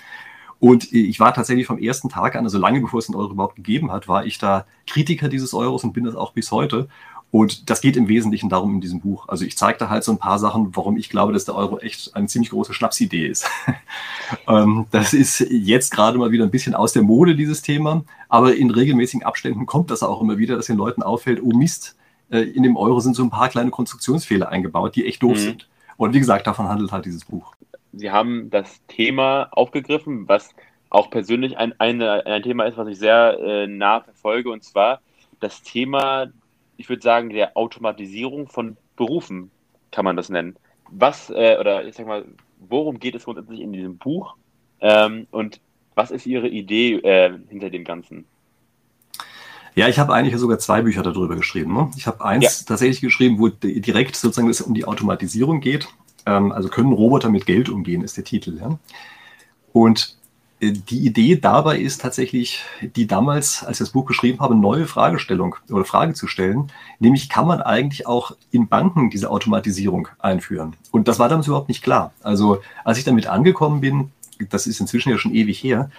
Und 0.60 0.92
ich 0.94 1.20
war 1.20 1.34
tatsächlich 1.34 1.68
vom 1.68 1.78
ersten 1.78 2.10
Tag 2.10 2.36
an, 2.36 2.46
also 2.46 2.58
lange 2.58 2.80
bevor 2.80 3.00
es 3.00 3.08
den 3.08 3.16
Euro 3.16 3.32
überhaupt 3.32 3.56
gegeben 3.56 3.92
hat, 3.92 4.08
war 4.08 4.26
ich 4.26 4.38
da 4.38 4.66
Kritiker 4.88 5.28
dieses 5.28 5.54
Euros 5.54 5.84
und 5.84 5.94
bin 5.94 6.06
das 6.06 6.16
auch 6.16 6.32
bis 6.32 6.52
heute. 6.52 6.88
Und 7.32 7.70
das 7.70 7.82
geht 7.82 7.98
im 7.98 8.08
Wesentlichen 8.08 8.50
darum 8.50 8.76
in 8.76 8.82
diesem 8.82 9.02
Buch. 9.02 9.28
Also 9.28 9.44
ich 9.44 9.58
zeige 9.58 9.78
da 9.78 9.90
halt 9.90 10.06
so 10.06 10.12
ein 10.14 10.18
paar 10.18 10.40
Sachen, 10.40 10.76
warum 10.76 10.96
ich 10.96 11.10
glaube, 11.10 11.34
dass 11.34 11.44
der 11.44 11.56
Euro 11.56 11.80
echt 11.80 12.16
eine 12.16 12.28
ziemlich 12.28 12.52
große 12.52 12.74
Schnapsidee 12.74 13.28
ist. 13.28 13.50
ähm, 14.48 14.86
das 14.92 15.14
ist 15.14 15.42
jetzt 15.50 15.92
gerade 15.92 16.18
mal 16.18 16.32
wieder 16.32 16.46
ein 16.46 16.52
bisschen 16.52 16.76
aus 16.76 16.94
der 16.94 17.04
Mode, 17.04 17.36
dieses 17.36 17.62
Thema. 17.62 18.06
Aber 18.30 18.56
in 18.56 18.72
regelmäßigen 18.72 19.26
Abständen 19.26 19.66
kommt 19.66 19.92
das 19.92 20.02
auch 20.02 20.22
immer 20.22 20.38
wieder, 20.38 20.56
dass 20.56 20.68
den 20.68 20.78
Leuten 20.78 21.04
auffällt, 21.04 21.42
oh 21.44 21.50
Mist, 21.50 21.98
äh, 22.30 22.40
in 22.40 22.64
dem 22.64 22.78
Euro 22.78 23.02
sind 23.02 23.16
so 23.16 23.24
ein 23.24 23.30
paar 23.30 23.50
kleine 23.50 23.70
Konstruktionsfehler 23.70 24.50
eingebaut, 24.50 24.96
die 24.96 25.06
echt 25.06 25.22
doof 25.22 25.38
mhm. 25.38 25.42
sind. 25.42 25.70
Und 25.98 26.14
wie 26.14 26.20
gesagt, 26.20 26.48
davon 26.48 26.68
handelt 26.68 26.92
halt 26.92 27.06
dieses 27.06 27.26
Buch. 27.26 27.54
Sie 27.94 28.12
haben 28.12 28.50
das 28.50 28.82
Thema 28.88 29.50
aufgegriffen, 29.52 30.28
was 30.28 30.50
auch 30.90 31.10
persönlich 31.10 31.58
ein, 31.58 31.74
ein, 31.80 32.02
ein 32.02 32.44
Thema 32.44 32.66
ist, 32.66 32.78
was 32.78 32.88
ich 32.88 32.98
sehr 32.98 33.38
äh, 33.40 33.68
nah 33.68 34.02
verfolge, 34.02 34.50
und 34.50 34.64
zwar 34.64 35.02
das 35.40 35.62
Thema 35.62 36.28
ich 36.78 36.90
würde 36.90 37.02
sagen, 37.02 37.30
der 37.30 37.56
Automatisierung 37.58 38.48
von 38.48 38.78
Berufen, 38.96 39.52
kann 39.92 40.06
man 40.06 40.16
das 40.16 40.30
nennen. 40.30 40.56
Was, 40.90 41.30
äh, 41.30 41.58
oder 41.60 41.86
ich 41.86 41.96
sag 41.96 42.08
mal, 42.08 42.26
worum 42.60 43.00
geht 43.00 43.16
es 43.16 43.26
grundsätzlich 43.26 43.62
in 43.62 43.74
diesem 43.74 43.98
Buch 43.98 44.36
ähm, 44.82 45.28
und 45.32 45.60
was 45.96 46.12
ist 46.12 46.26
Ihre 46.26 46.50
Idee 46.50 46.96
äh, 46.96 47.38
hinter 47.50 47.70
dem 47.70 47.86
Ganzen? 47.86 48.26
Ja, 49.76 49.90
ich 49.90 50.00
habe 50.00 50.14
eigentlich 50.14 50.38
sogar 50.38 50.60
zwei 50.60 50.82
Bücher 50.82 51.04
darüber 51.04 51.36
geschrieben. 51.36 51.74
Ne? 51.74 51.92
Ich 51.98 52.08
habe 52.08 52.24
eins 52.24 52.62
ja. 52.62 52.66
tatsächlich 52.66 53.02
geschrieben, 53.02 53.40
wo 53.40 53.50
direkt 53.50 54.16
sozusagen 54.16 54.50
es 54.50 54.62
um 54.62 54.74
die 54.74 54.86
Automatisierung 54.86 55.60
geht. 55.60 55.88
Ähm, 56.26 56.52
also 56.52 56.70
können 56.70 56.94
Roboter 56.94 57.30
mit 57.30 57.46
Geld 57.46 57.70
umgehen, 57.70 58.02
ist 58.02 58.16
der 58.16 58.24
Titel. 58.24 58.58
Ja? 58.58 58.78
Und 59.74 60.18
die 60.72 61.06
Idee 61.06 61.36
dabei 61.38 61.78
ist 61.78 62.02
tatsächlich, 62.02 62.64
die 62.82 63.08
damals, 63.08 63.64
als 63.64 63.80
ich 63.80 63.86
das 63.86 63.90
Buch 63.92 64.06
geschrieben 64.06 64.40
habe, 64.40 64.56
neue 64.56 64.88
Fragestellung 64.88 65.56
oder 65.70 65.86
Frage 65.86 66.14
zu 66.14 66.28
stellen, 66.28 66.72
nämlich 67.00 67.30
kann 67.30 67.48
man 67.48 67.62
eigentlich 67.62 68.08
auch 68.08 68.36
in 68.52 68.68
Banken 68.68 69.10
diese 69.10 69.30
Automatisierung 69.30 70.08
einführen? 70.20 70.76
Und 70.92 71.08
das 71.08 71.20
war 71.20 71.30
damals 71.30 71.48
überhaupt 71.48 71.70
nicht 71.70 71.84
klar. 71.84 72.14
Also 72.24 72.62
als 72.84 72.98
ich 72.98 73.04
damit 73.04 73.28
angekommen 73.28 73.82
bin, 73.82 74.12
das 74.50 74.68
ist 74.68 74.80
inzwischen 74.80 75.10
ja 75.10 75.18
schon 75.18 75.34
ewig 75.34 75.64
her, 75.64 75.90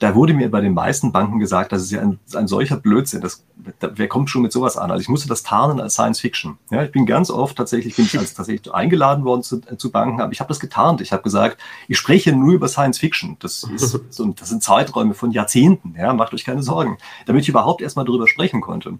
da 0.00 0.14
wurde 0.14 0.34
mir 0.34 0.50
bei 0.50 0.60
den 0.60 0.74
meisten 0.74 1.12
Banken 1.12 1.38
gesagt, 1.38 1.72
das 1.72 1.82
ist 1.82 1.92
ja 1.92 2.00
ein, 2.00 2.18
ein 2.34 2.48
solcher 2.48 2.76
Blödsinn. 2.76 3.20
Das, 3.20 3.44
da, 3.78 3.90
wer 3.94 4.08
kommt 4.08 4.28
schon 4.28 4.42
mit 4.42 4.52
sowas 4.52 4.76
an? 4.76 4.90
Also 4.90 5.00
ich 5.00 5.08
musste 5.08 5.28
das 5.28 5.42
tarnen 5.42 5.80
als 5.80 5.94
Science 5.94 6.20
Fiction. 6.20 6.58
Ja, 6.70 6.82
ich 6.82 6.90
bin 6.90 7.06
ganz 7.06 7.30
oft 7.30 7.56
tatsächlich, 7.56 7.94
bin 7.96 8.06
ich 8.06 8.18
als 8.18 8.34
tatsächlich 8.34 8.74
eingeladen 8.74 9.24
worden 9.24 9.42
zu, 9.42 9.60
äh, 9.70 9.76
zu 9.76 9.92
Banken, 9.92 10.20
aber 10.20 10.32
ich 10.32 10.40
habe 10.40 10.48
das 10.48 10.58
getarnt. 10.58 11.00
Ich 11.00 11.12
habe 11.12 11.22
gesagt, 11.22 11.58
ich 11.86 11.96
spreche 11.96 12.32
nur 12.32 12.54
über 12.54 12.68
Science 12.68 12.98
Fiction. 12.98 13.36
Das, 13.38 13.64
ist, 13.64 14.00
so, 14.10 14.26
das 14.26 14.48
sind 14.48 14.62
Zeiträume 14.62 15.14
von 15.14 15.30
Jahrzehnten. 15.30 15.94
Ja, 15.96 16.12
macht 16.12 16.34
euch 16.34 16.44
keine 16.44 16.62
Sorgen. 16.62 16.98
Damit 17.26 17.42
ich 17.42 17.48
überhaupt 17.48 17.80
erstmal 17.80 18.04
darüber 18.04 18.26
sprechen 18.26 18.60
konnte. 18.60 18.98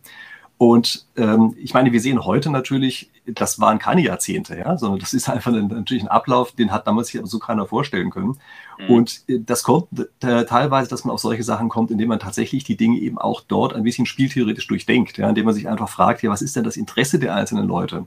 Und 0.57 1.07
ähm, 1.17 1.57
ich 1.59 1.75
meine, 1.75 1.91
wir 1.93 2.01
sehen 2.01 2.25
heute 2.25 2.49
natürlich, 2.51 3.11
das 3.27 3.59
waren 3.59 3.81
keine 3.81 4.03
Jahrzehnte, 4.03 4.57
ja, 4.57 4.79
sondern 4.79 5.01
das 5.01 5.13
ist 5.13 5.29
einfach 5.29 5.53
ein, 5.53 5.67
natürlich 5.67 6.05
ein 6.05 6.09
Ablauf, 6.09 6.53
den 6.53 6.71
hat 6.71 6.87
damals 6.87 7.09
sich 7.09 7.21
so 7.25 7.41
keiner 7.41 7.67
vorstellen 7.67 8.11
können. 8.11 8.39
Mhm. 8.79 8.91
Und 8.91 9.23
äh, 9.29 9.41
das 9.41 9.63
kommt 9.63 9.89
äh, 10.21 10.45
teilweise, 10.45 10.89
dass 10.89 11.05
man 11.05 11.15
auf 11.15 11.21
solche 11.21 11.43
Sachen 11.43 11.69
kommt, 11.69 11.91
indem 11.91 12.09
man 12.09 12.19
tatsächlich 12.19 12.65
die 12.65 12.77
Dinge 12.77 12.99
eben 12.99 13.19
auch 13.19 13.41
dort 13.41 13.75
ein 13.75 13.83
bisschen 13.83 14.07
spieltheoretisch 14.07 14.67
durchdenkt, 14.67 15.19
ja, 15.19 15.29
indem 15.29 15.47
man 15.47 15.55
sich 15.55 15.69
einfach 15.69 15.89
fragt, 15.89 16.23
ja, 16.23 16.31
was 16.31 16.43
ist 16.43 16.57
denn 16.57 16.65
das 16.65 16.77
Interesse 16.77 17.19
der 17.19 17.35
einzelnen 17.35 17.67
Leute? 17.67 18.07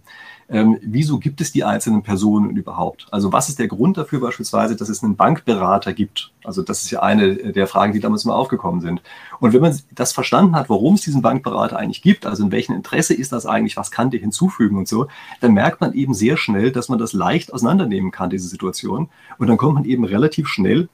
Ähm, 0.49 0.77
wieso 0.81 1.19
gibt 1.19 1.41
es 1.41 1.51
die 1.51 1.65
einzelnen 1.65 2.03
Personen 2.03 2.55
überhaupt? 2.55 3.07
Also 3.11 3.33
was 3.33 3.49
ist 3.49 3.59
der 3.59 3.67
Grund 3.67 3.97
dafür 3.97 4.21
beispielsweise, 4.21 4.77
dass 4.77 4.87
es 4.87 5.03
einen 5.03 5.17
Bankberater 5.17 5.91
gibt? 5.91 6.31
Also 6.45 6.61
das 6.61 6.83
ist 6.83 6.91
ja 6.91 7.01
eine 7.01 7.35
der 7.35 7.67
Fragen, 7.67 7.91
die 7.91 7.99
damals 7.99 8.23
mal 8.23 8.33
aufgekommen 8.33 8.79
sind. 8.79 9.01
Und 9.41 9.51
wenn 9.51 9.59
man 9.59 9.77
das 9.91 10.13
verstanden 10.13 10.55
hat, 10.55 10.69
warum 10.69 10.93
es 10.93 11.01
diesen 11.01 11.21
Bankberater 11.21 11.77
eigentlich 11.77 12.01
gibt, 12.01 12.25
also 12.25 12.45
in 12.45 12.51
welchem 12.53 12.73
Interesse 12.73 13.13
ist 13.13 13.33
das 13.33 13.45
eigentlich, 13.45 13.75
was 13.75 13.91
kann 13.91 14.09
der 14.09 14.21
hinzufügen 14.21 14.77
und 14.77 14.87
so, 14.87 15.07
dann 15.41 15.51
merkt 15.51 15.81
man 15.81 15.91
eben 15.91 16.13
sehr 16.13 16.37
schnell, 16.37 16.71
dass 16.71 16.87
man 16.87 16.97
das 16.97 17.11
leicht 17.11 17.53
auseinandernehmen 17.53 18.11
kann, 18.11 18.29
diese 18.29 18.47
Situation. 18.47 19.09
Und 19.37 19.47
dann 19.47 19.57
kommt 19.57 19.73
man 19.73 19.83
eben 19.83 20.05
relativ 20.05 20.47
schnell 20.57 20.89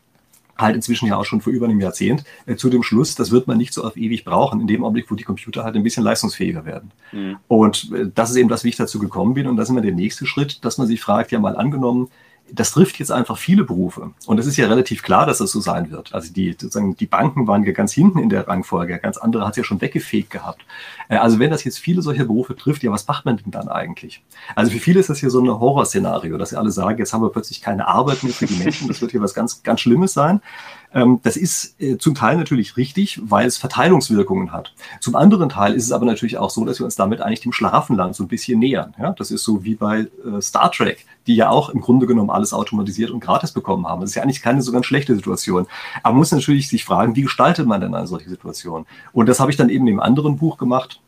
halt 0.58 0.76
inzwischen 0.76 1.08
ja 1.08 1.18
auch 1.18 1.26
schon 1.26 1.42
vor 1.42 1.52
über 1.52 1.66
einem 1.66 1.80
Jahrzehnt, 1.80 2.24
äh, 2.46 2.56
zu 2.56 2.70
dem 2.70 2.84
Schluss, 2.84 3.16
das 3.16 3.32
wird 3.32 3.48
man 3.48 3.58
nicht 3.58 3.74
so 3.74 3.84
auf 3.84 3.98
ewig 3.98 4.24
brauchen, 4.24 4.62
in 4.62 4.68
dem 4.68 4.84
Augenblick, 4.84 5.10
wo 5.10 5.16
die 5.16 5.24
Computer 5.24 5.64
halt 5.64 5.76
ein 5.76 5.84
bisschen 5.84 6.04
leistungsfähiger 6.04 6.66
werden. 6.66 6.92
Mhm. 7.12 7.38
Und 7.48 7.92
äh, 7.92 8.10
das 8.14 8.30
ist 8.30 8.36
eben 8.36 8.50
das, 8.50 8.64
wie 8.64 8.70
ich 8.70 8.76
dazu 8.76 9.00
gekommen 9.00 9.34
bin. 9.34 9.48
Und 9.48 9.58
das 9.58 9.68
ist 9.68 9.72
immer 9.72 9.82
der 9.82 9.94
nächste 9.94 10.26
Schritt, 10.26 10.64
dass 10.64 10.78
man 10.78 10.88
sich 10.88 11.02
fragt, 11.02 11.32
ja 11.32 11.40
mal 11.40 11.56
angenommen, 11.56 12.10
das 12.52 12.72
trifft 12.72 13.00
jetzt 13.00 13.12
einfach 13.12 13.38
viele 13.38 13.64
Berufe. 13.64 14.12
Und 14.28 14.40
es 14.40 14.46
ist 14.46 14.58
ja 14.58 14.68
relativ 14.68 15.02
klar, 15.02 15.26
dass 15.26 15.40
das 15.40 15.52
so 15.52 15.60
sein 15.60 15.90
wird. 15.92 16.14
Also 16.14 16.32
die, 16.32 16.52
sozusagen, 16.52 16.96
die 16.96 17.06
Banken 17.06 17.48
waren 17.48 17.64
ja 17.64 17.72
ganz 17.72 17.94
hinten 17.94 18.20
in 18.20 18.30
der 18.30 18.48
Rangfolge. 18.48 19.00
Ganz 19.00 19.18
andere 19.18 19.46
hat 19.46 19.52
es 19.52 19.58
ja 19.58 19.64
schon 19.64 19.82
weggefegt 19.82 20.30
gehabt. 20.30 20.64
Äh, 21.10 21.18
also 21.18 21.40
wenn 21.40 21.50
das 21.50 21.64
jetzt 21.64 21.80
viele 21.80 22.02
solcher 22.02 22.26
Berufe 22.26 22.56
trifft, 22.56 22.84
ja, 22.84 22.92
was 22.92 23.08
macht 23.08 23.26
man 23.26 23.38
denn 23.38 23.52
dann 23.52 23.70
eigentlich? 23.70 24.22
Also 24.56 24.72
für 24.72 24.80
viele 24.80 25.00
ist 25.00 25.10
das 25.10 25.20
hier 25.20 25.30
so 25.30 25.42
ein 25.42 25.48
Horrorszenario, 25.48 26.38
dass 26.38 26.50
sie 26.50 26.58
alle 26.58 26.72
sagen, 26.72 27.00
jetzt 27.00 27.14
haben 27.14 27.24
wir 27.24 27.32
plötzlich 27.32 27.62
keine 27.62 27.88
Arbeit 27.88 28.24
mehr 28.24 28.34
für 28.34 28.46
die 28.46 28.56
Menschen. 28.56 28.88
Das 28.88 29.02
wird 29.02 29.12
hier 29.12 29.22
was 29.22 29.34
ganz, 29.34 29.64
ganz 29.64 29.82
Schlimmes 29.82 30.14
sein. 30.14 30.42
Ähm, 30.94 31.20
das 31.24 31.38
ist 31.38 31.80
äh, 31.82 31.98
zum 31.98 32.16
Teil 32.16 32.38
natürlich 32.38 32.78
richtig, 32.78 33.20
weil 33.24 33.48
es 33.48 33.58
Verteilungswirkungen 33.58 34.52
hat. 34.52 34.74
Zum 35.00 35.16
anderen 35.16 35.50
Teil 35.50 35.74
ist 35.74 35.86
es 35.86 35.92
aber 35.92 36.06
natürlich 36.06 36.38
auch 36.38 36.50
so, 36.50 36.64
dass 36.66 36.80
wir 36.80 36.86
uns 36.86 36.96
damit 36.96 37.22
eigentlich 37.22 37.42
dem 37.42 37.52
Schlafenland 37.52 38.16
so 38.16 38.24
ein 38.24 38.28
bisschen 38.28 38.60
nähern. 38.60 38.94
Ja? 39.00 39.14
Das 39.14 39.32
ist 39.32 39.44
so 39.44 39.64
wie 39.64 39.76
bei 39.76 40.08
äh, 40.26 40.42
Star 40.42 40.72
Trek, 40.72 41.06
die 41.28 41.36
ja 41.36 41.50
auch 41.50 41.70
im 41.70 41.82
Grunde 41.82 42.06
genommen 42.06 42.30
alles 42.30 42.54
automatisiert 42.54 43.12
und 43.12 43.20
gratis 43.20 43.52
bekommen 43.52 43.88
haben. 43.88 44.02
Das 44.02 44.12
ist 44.12 44.16
ja 44.16 44.24
eigentlich 44.24 44.42
keine 44.42 44.62
so 44.62 44.72
ganz 44.72 44.86
schlechte 44.86 45.16
Situation. 45.16 45.68
Aber 46.04 46.14
man 46.14 46.20
muss 46.20 46.32
natürlich 46.32 46.70
sich 46.70 46.86
fragen, 46.86 47.16
wie 47.16 47.24
gestaltet 47.24 47.68
man 47.68 47.82
denn 47.82 47.96
eine 47.96 48.08
solche 48.08 48.30
Situation? 48.30 48.86
Und 49.12 49.28
das 49.28 49.40
habe 49.40 49.52
ich 49.52 49.58
dann 49.58 49.70
eben 49.70 49.88
im 49.88 50.00
anderen 50.00 50.38
Buch 50.38 50.58
gemacht 50.58 51.00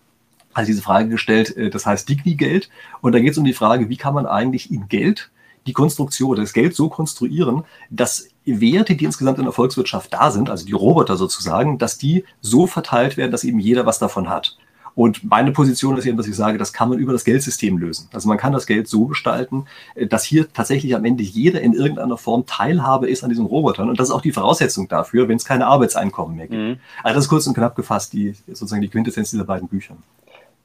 also 0.56 0.68
diese 0.68 0.82
Frage 0.82 1.10
gestellt, 1.10 1.56
äh, 1.58 1.70
das 1.70 1.86
heißt 1.86 2.08
Digni-Geld. 2.10 2.70
Und 3.02 3.12
da 3.12 3.20
geht 3.20 3.34
es 3.34 3.38
um 3.38 3.44
die 3.44 3.54
Frage, 3.54 3.90
wie 3.90 3.98
kann 3.98 4.14
man 4.14 4.26
eigentlich 4.26 4.72
in 4.72 4.88
Geld 4.88 5.30
die 5.68 5.74
Konstruktion, 5.74 6.38
das 6.38 6.54
Geld 6.54 6.76
so 6.76 6.90
konstruieren, 6.90 7.64
dass 7.90 8.30
Werte, 8.46 8.96
die 8.96 9.06
insgesamt 9.06 9.40
in 9.40 9.46
der 9.46 9.54
Volkswirtschaft 9.54 10.14
da 10.14 10.32
sind, 10.32 10.50
also 10.50 10.66
die 10.66 10.74
Roboter 10.74 11.18
sozusagen, 11.18 11.78
dass 11.78 11.98
die 11.98 12.26
so 12.42 12.68
verteilt 12.68 13.18
werden, 13.18 13.32
dass 13.32 13.44
eben 13.44 13.60
jeder 13.60 13.86
was 13.86 14.00
davon 14.00 14.30
hat. 14.30 14.58
Und 14.96 15.26
meine 15.26 15.52
Position 15.52 15.98
ist 15.98 16.06
eben, 16.06 16.16
dass 16.16 16.28
ich 16.28 16.36
sage, 16.36 16.58
das 16.58 16.72
kann 16.72 16.88
man 16.88 17.00
über 17.00 17.12
das 17.12 17.26
Geldsystem 17.26 17.78
lösen. 17.78 18.08
Also 18.14 18.30
man 18.30 18.38
kann 18.38 18.54
das 18.54 18.66
Geld 18.66 18.88
so 18.88 19.08
gestalten, 19.08 19.66
dass 19.96 20.24
hier 20.24 20.52
tatsächlich 20.52 20.96
am 20.96 21.04
Ende 21.04 21.22
jeder 21.22 21.60
in 21.60 21.74
irgendeiner 21.74 22.18
Form 22.18 22.46
Teilhabe 22.46 23.10
ist 23.10 23.22
an 23.22 23.30
diesen 23.30 23.46
Robotern. 23.46 23.90
Und 23.90 24.00
das 24.00 24.08
ist 24.08 24.16
auch 24.16 24.22
die 24.22 24.32
Voraussetzung 24.32 24.88
dafür, 24.88 25.28
wenn 25.28 25.36
es 25.36 25.44
keine 25.44 25.68
Arbeitseinkommen 25.68 26.38
mehr 26.38 26.48
gibt. 26.48 26.62
Mhm. 26.62 26.80
Also 27.04 27.16
das 27.16 27.26
ist 27.26 27.30
kurz 27.30 27.46
und 27.46 27.56
knapp 27.56 27.76
gefasst, 27.76 28.14
die 28.14 28.36
sozusagen 28.48 28.82
die 28.82 28.88
Quintessenz 28.88 29.32
dieser 29.32 29.44
beiden 29.44 29.68
Bücher. 29.68 29.98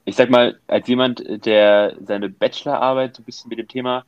Ich 0.04 0.14
sag 0.14 0.30
mal, 0.30 0.58
als 0.68 0.86
jemand, 0.86 1.24
der 1.44 1.96
seine 2.06 2.28
Bachelorarbeit 2.28 3.16
so 3.16 3.22
ein 3.22 3.24
bisschen 3.24 3.48
mit 3.48 3.58
dem 3.58 3.68
Thema 3.68 4.04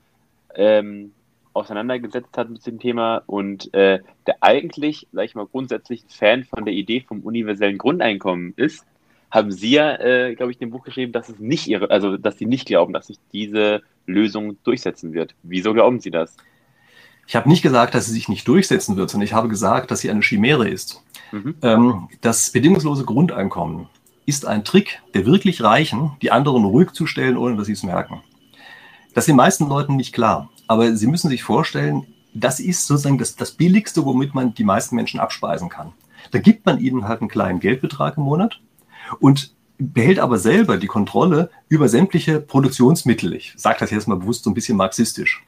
ähm, 0.54 1.12
auseinandergesetzt 1.52 2.36
hat 2.36 2.50
mit 2.50 2.66
dem 2.66 2.78
Thema 2.78 3.22
und 3.26 3.72
äh, 3.74 4.00
der 4.26 4.36
eigentlich, 4.40 5.06
sag 5.12 5.24
ich 5.24 5.34
mal, 5.34 5.46
grundsätzlich 5.46 6.04
Fan 6.08 6.44
von 6.44 6.64
der 6.64 6.74
Idee 6.74 7.04
vom 7.06 7.20
universellen 7.20 7.78
Grundeinkommen 7.78 8.54
ist, 8.56 8.84
haben 9.30 9.50
Sie 9.50 9.70
ja, 9.70 9.98
äh, 9.98 10.34
glaube 10.34 10.52
ich, 10.52 10.60
in 10.60 10.68
dem 10.68 10.72
Buch 10.72 10.84
geschrieben, 10.84 11.12
dass 11.12 11.28
es 11.28 11.38
nicht 11.38 11.66
ihre, 11.66 11.90
also 11.90 12.16
dass 12.16 12.38
Sie 12.38 12.46
nicht 12.46 12.66
glauben, 12.66 12.92
dass 12.92 13.06
sich 13.06 13.18
diese 13.32 13.82
Lösung 14.06 14.56
durchsetzen 14.62 15.12
wird. 15.12 15.34
Wieso 15.42 15.72
glauben 15.72 16.00
Sie 16.00 16.10
das? 16.10 16.36
Ich 17.26 17.36
habe 17.36 17.48
nicht 17.48 17.62
gesagt, 17.62 17.94
dass 17.94 18.06
sie 18.06 18.12
sich 18.12 18.28
nicht 18.28 18.46
durchsetzen 18.46 18.96
wird, 18.96 19.10
sondern 19.10 19.26
ich 19.26 19.32
habe 19.32 19.48
gesagt, 19.48 19.90
dass 19.90 20.00
sie 20.00 20.10
eine 20.10 20.20
Chimäre 20.20 20.68
ist. 20.68 21.02
Mhm. 21.30 21.54
Ähm, 21.62 22.08
das 22.20 22.50
bedingungslose 22.50 23.04
Grundeinkommen 23.04 23.88
ist 24.26 24.46
ein 24.46 24.64
Trick 24.64 25.00
der 25.14 25.24
wirklich 25.24 25.62
Reichen, 25.62 26.12
die 26.20 26.30
anderen 26.30 26.64
ruhig 26.64 26.90
zu 26.92 27.06
stellen, 27.06 27.36
ohne 27.36 27.56
dass 27.56 27.66
sie 27.66 27.72
es 27.72 27.82
merken. 27.82 28.22
Das 29.14 29.22
ist 29.22 29.28
den 29.28 29.36
meisten 29.36 29.68
Leuten 29.68 29.96
nicht 29.96 30.12
klar. 30.12 30.50
Aber 30.72 30.96
Sie 30.96 31.06
müssen 31.06 31.28
sich 31.28 31.42
vorstellen, 31.42 32.06
das 32.32 32.58
ist 32.58 32.86
sozusagen 32.86 33.18
das, 33.18 33.36
das 33.36 33.52
Billigste, 33.52 34.06
womit 34.06 34.34
man 34.34 34.54
die 34.54 34.64
meisten 34.64 34.96
Menschen 34.96 35.20
abspeisen 35.20 35.68
kann. 35.68 35.92
Da 36.30 36.38
gibt 36.38 36.64
man 36.64 36.80
ihnen 36.80 37.06
halt 37.06 37.20
einen 37.20 37.28
kleinen 37.28 37.60
Geldbetrag 37.60 38.16
im 38.16 38.22
Monat 38.22 38.58
und 39.20 39.52
behält 39.76 40.18
aber 40.18 40.38
selber 40.38 40.78
die 40.78 40.86
Kontrolle 40.86 41.50
über 41.68 41.90
sämtliche 41.90 42.40
Produktionsmittel. 42.40 43.34
Ich 43.34 43.52
sage 43.58 43.80
das 43.80 43.90
jetzt 43.90 44.08
mal 44.08 44.16
bewusst 44.16 44.44
so 44.44 44.50
ein 44.50 44.54
bisschen 44.54 44.78
marxistisch. 44.78 45.44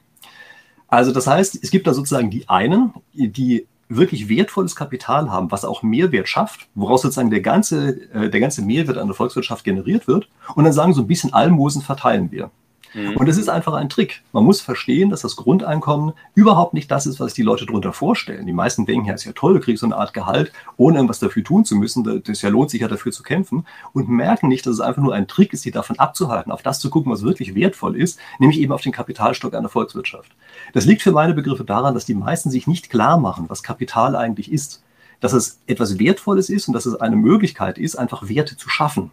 Also 0.89 1.11
das 1.11 1.25
heißt, 1.25 1.57
es 1.63 1.71
gibt 1.71 1.87
da 1.87 1.95
sozusagen 1.95 2.29
die 2.29 2.47
einen, 2.47 2.93
die 3.11 3.65
wirklich 3.89 4.29
wertvolles 4.29 4.75
Kapital 4.75 5.31
haben, 5.31 5.49
was 5.49 5.65
auch 5.65 5.81
Mehrwert 5.81 6.29
schafft, 6.29 6.67
woraus 6.75 7.01
sozusagen 7.01 7.31
der 7.31 7.41
ganze, 7.41 8.11
äh, 8.11 8.29
der 8.29 8.39
ganze 8.39 8.61
Mehrwert 8.61 8.99
an 8.99 9.07
der 9.07 9.15
Volkswirtschaft 9.15 9.63
generiert 9.63 10.07
wird. 10.07 10.29
Und 10.53 10.65
dann 10.65 10.73
sagen 10.73 10.93
so 10.93 11.01
ein 11.01 11.07
bisschen 11.07 11.33
Almosen 11.33 11.81
verteilen 11.81 12.31
wir. 12.31 12.51
Mhm. 12.95 13.17
Und 13.17 13.27
es 13.27 13.37
ist 13.37 13.49
einfach 13.49 13.73
ein 13.73 13.89
Trick. 13.89 14.23
Man 14.31 14.45
muss 14.45 14.61
verstehen, 14.61 15.09
dass 15.09 15.21
das 15.21 15.35
Grundeinkommen 15.35 16.13
überhaupt 16.33 16.73
nicht 16.73 16.89
das 16.89 17.05
ist, 17.05 17.19
was 17.19 17.33
die 17.33 17.43
Leute 17.43 17.65
darunter 17.65 17.93
vorstellen. 17.93 18.45
Die 18.45 18.53
meisten 18.53 18.85
denken, 18.85 19.05
ja, 19.07 19.13
ist 19.13 19.25
ja 19.25 19.33
toll, 19.33 19.53
du 19.53 19.59
kriegst 19.59 19.81
so 19.81 19.85
eine 19.85 19.97
Art 19.97 20.13
Gehalt, 20.13 20.51
ohne 20.77 20.97
irgendwas 20.97 21.19
dafür 21.19 21.43
tun 21.43 21.65
zu 21.65 21.75
müssen. 21.75 22.23
Das 22.23 22.41
ja 22.41 22.49
lohnt 22.49 22.69
sich 22.69 22.81
ja 22.81 22.87
dafür 22.87 23.11
zu 23.11 23.21
kämpfen 23.21 23.65
und 23.93 24.07
merken 24.07 24.47
nicht, 24.47 24.65
dass 24.65 24.75
es 24.75 24.79
einfach 24.79 25.01
nur 25.01 25.13
ein 25.13 25.27
Trick 25.27 25.53
ist, 25.53 25.65
die 25.65 25.71
davon 25.71 25.99
abzuhalten, 25.99 26.51
auf 26.51 26.63
das 26.63 26.79
zu 26.79 26.89
gucken, 26.89 27.11
was 27.11 27.23
wirklich 27.23 27.53
wertvoll 27.53 27.95
ist, 27.95 28.19
nämlich 28.39 28.59
eben 28.59 28.71
auf 28.71 28.81
den 28.81 28.93
Kapitalstock 28.93 29.53
einer 29.53 29.69
Volkswirtschaft. 29.69 30.31
Das 30.73 30.85
liegt 30.85 31.01
für 31.01 31.11
meine 31.11 31.33
Begriffe 31.33 31.65
daran, 31.65 31.93
dass 31.93 32.05
die 32.05 32.15
meisten 32.15 32.49
sich 32.49 32.65
nicht 32.65 32.89
klar 32.89 33.17
machen, 33.17 33.45
was 33.49 33.61
Kapital 33.61 34.15
eigentlich 34.15 34.51
ist 34.51 34.81
dass 35.19 35.33
es 35.33 35.59
etwas 35.65 35.97
Wertvolles 35.97 36.49
ist 36.49 36.67
und 36.67 36.73
dass 36.73 36.85
es 36.85 36.95
eine 36.95 37.15
Möglichkeit 37.15 37.77
ist, 37.77 37.95
einfach 37.95 38.29
Werte 38.29 38.57
zu 38.57 38.69
schaffen. 38.69 39.11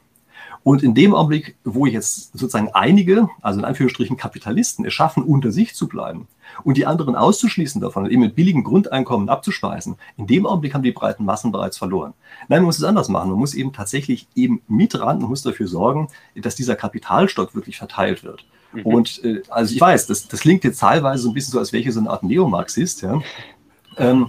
Und 0.65 0.83
in 0.83 0.95
dem 0.95 1.15
Augenblick, 1.15 1.57
wo 1.65 1.87
jetzt 1.87 2.39
sozusagen 2.39 2.69
einige, 2.73 3.29
also 3.41 3.59
in 3.59 3.65
Anführungsstrichen 3.65 4.17
Kapitalisten, 4.17 4.85
es 4.85 4.93
schaffen, 4.93 5.25
unter 5.25 5.51
sich 5.51 5.75
zu 5.75 5.89
bleiben 5.89 6.29
und 6.63 6.77
die 6.77 6.87
anderen 6.87 7.17
auszuschließen 7.17 7.81
davon 7.81 8.05
und 8.05 8.11
eben 8.11 8.23
mit 8.23 8.37
billigen 8.37 8.63
Grundeinkommen 8.63 9.29
abzuspeisen, 9.29 9.97
in 10.17 10.27
dem 10.27 10.47
Augenblick 10.47 10.75
haben 10.75 10.83
die 10.83 10.93
breiten 10.93 11.25
Massen 11.25 11.51
bereits 11.51 11.79
verloren. 11.79 12.15
Nein, 12.49 12.61
man 12.61 12.67
muss 12.67 12.79
es 12.79 12.85
anders 12.85 13.09
machen. 13.09 13.31
Man 13.31 13.39
muss 13.39 13.55
eben 13.55 13.73
tatsächlich 13.73 14.29
eben 14.35 14.63
mit 14.69 14.99
ran 14.99 15.23
und 15.23 15.29
muss 15.29 15.43
dafür 15.43 15.67
sorgen, 15.67 16.09
dass 16.37 16.55
dieser 16.55 16.77
Kapitalstock 16.77 17.55
wirklich 17.55 17.79
verteilt 17.79 18.23
wird. 18.23 18.45
Mhm. 18.73 18.87
Und 18.87 19.25
äh, 19.25 19.43
also 19.49 19.75
ich 19.75 19.81
weiß, 19.81 20.07
das, 20.07 20.29
das 20.29 20.41
klingt 20.41 20.65
jetzt 20.65 20.79
teilweise 20.79 21.25
so 21.25 21.31
ein 21.31 21.35
bisschen 21.35 21.53
so, 21.53 21.59
als 21.59 21.73
wäre 21.73 21.83
ich 21.83 21.93
so 21.93 22.01
eine 22.01 22.11
Art 22.11 22.23
Neomarxist, 22.23 23.03
ja. 23.03 23.21
Ähm, 23.97 24.29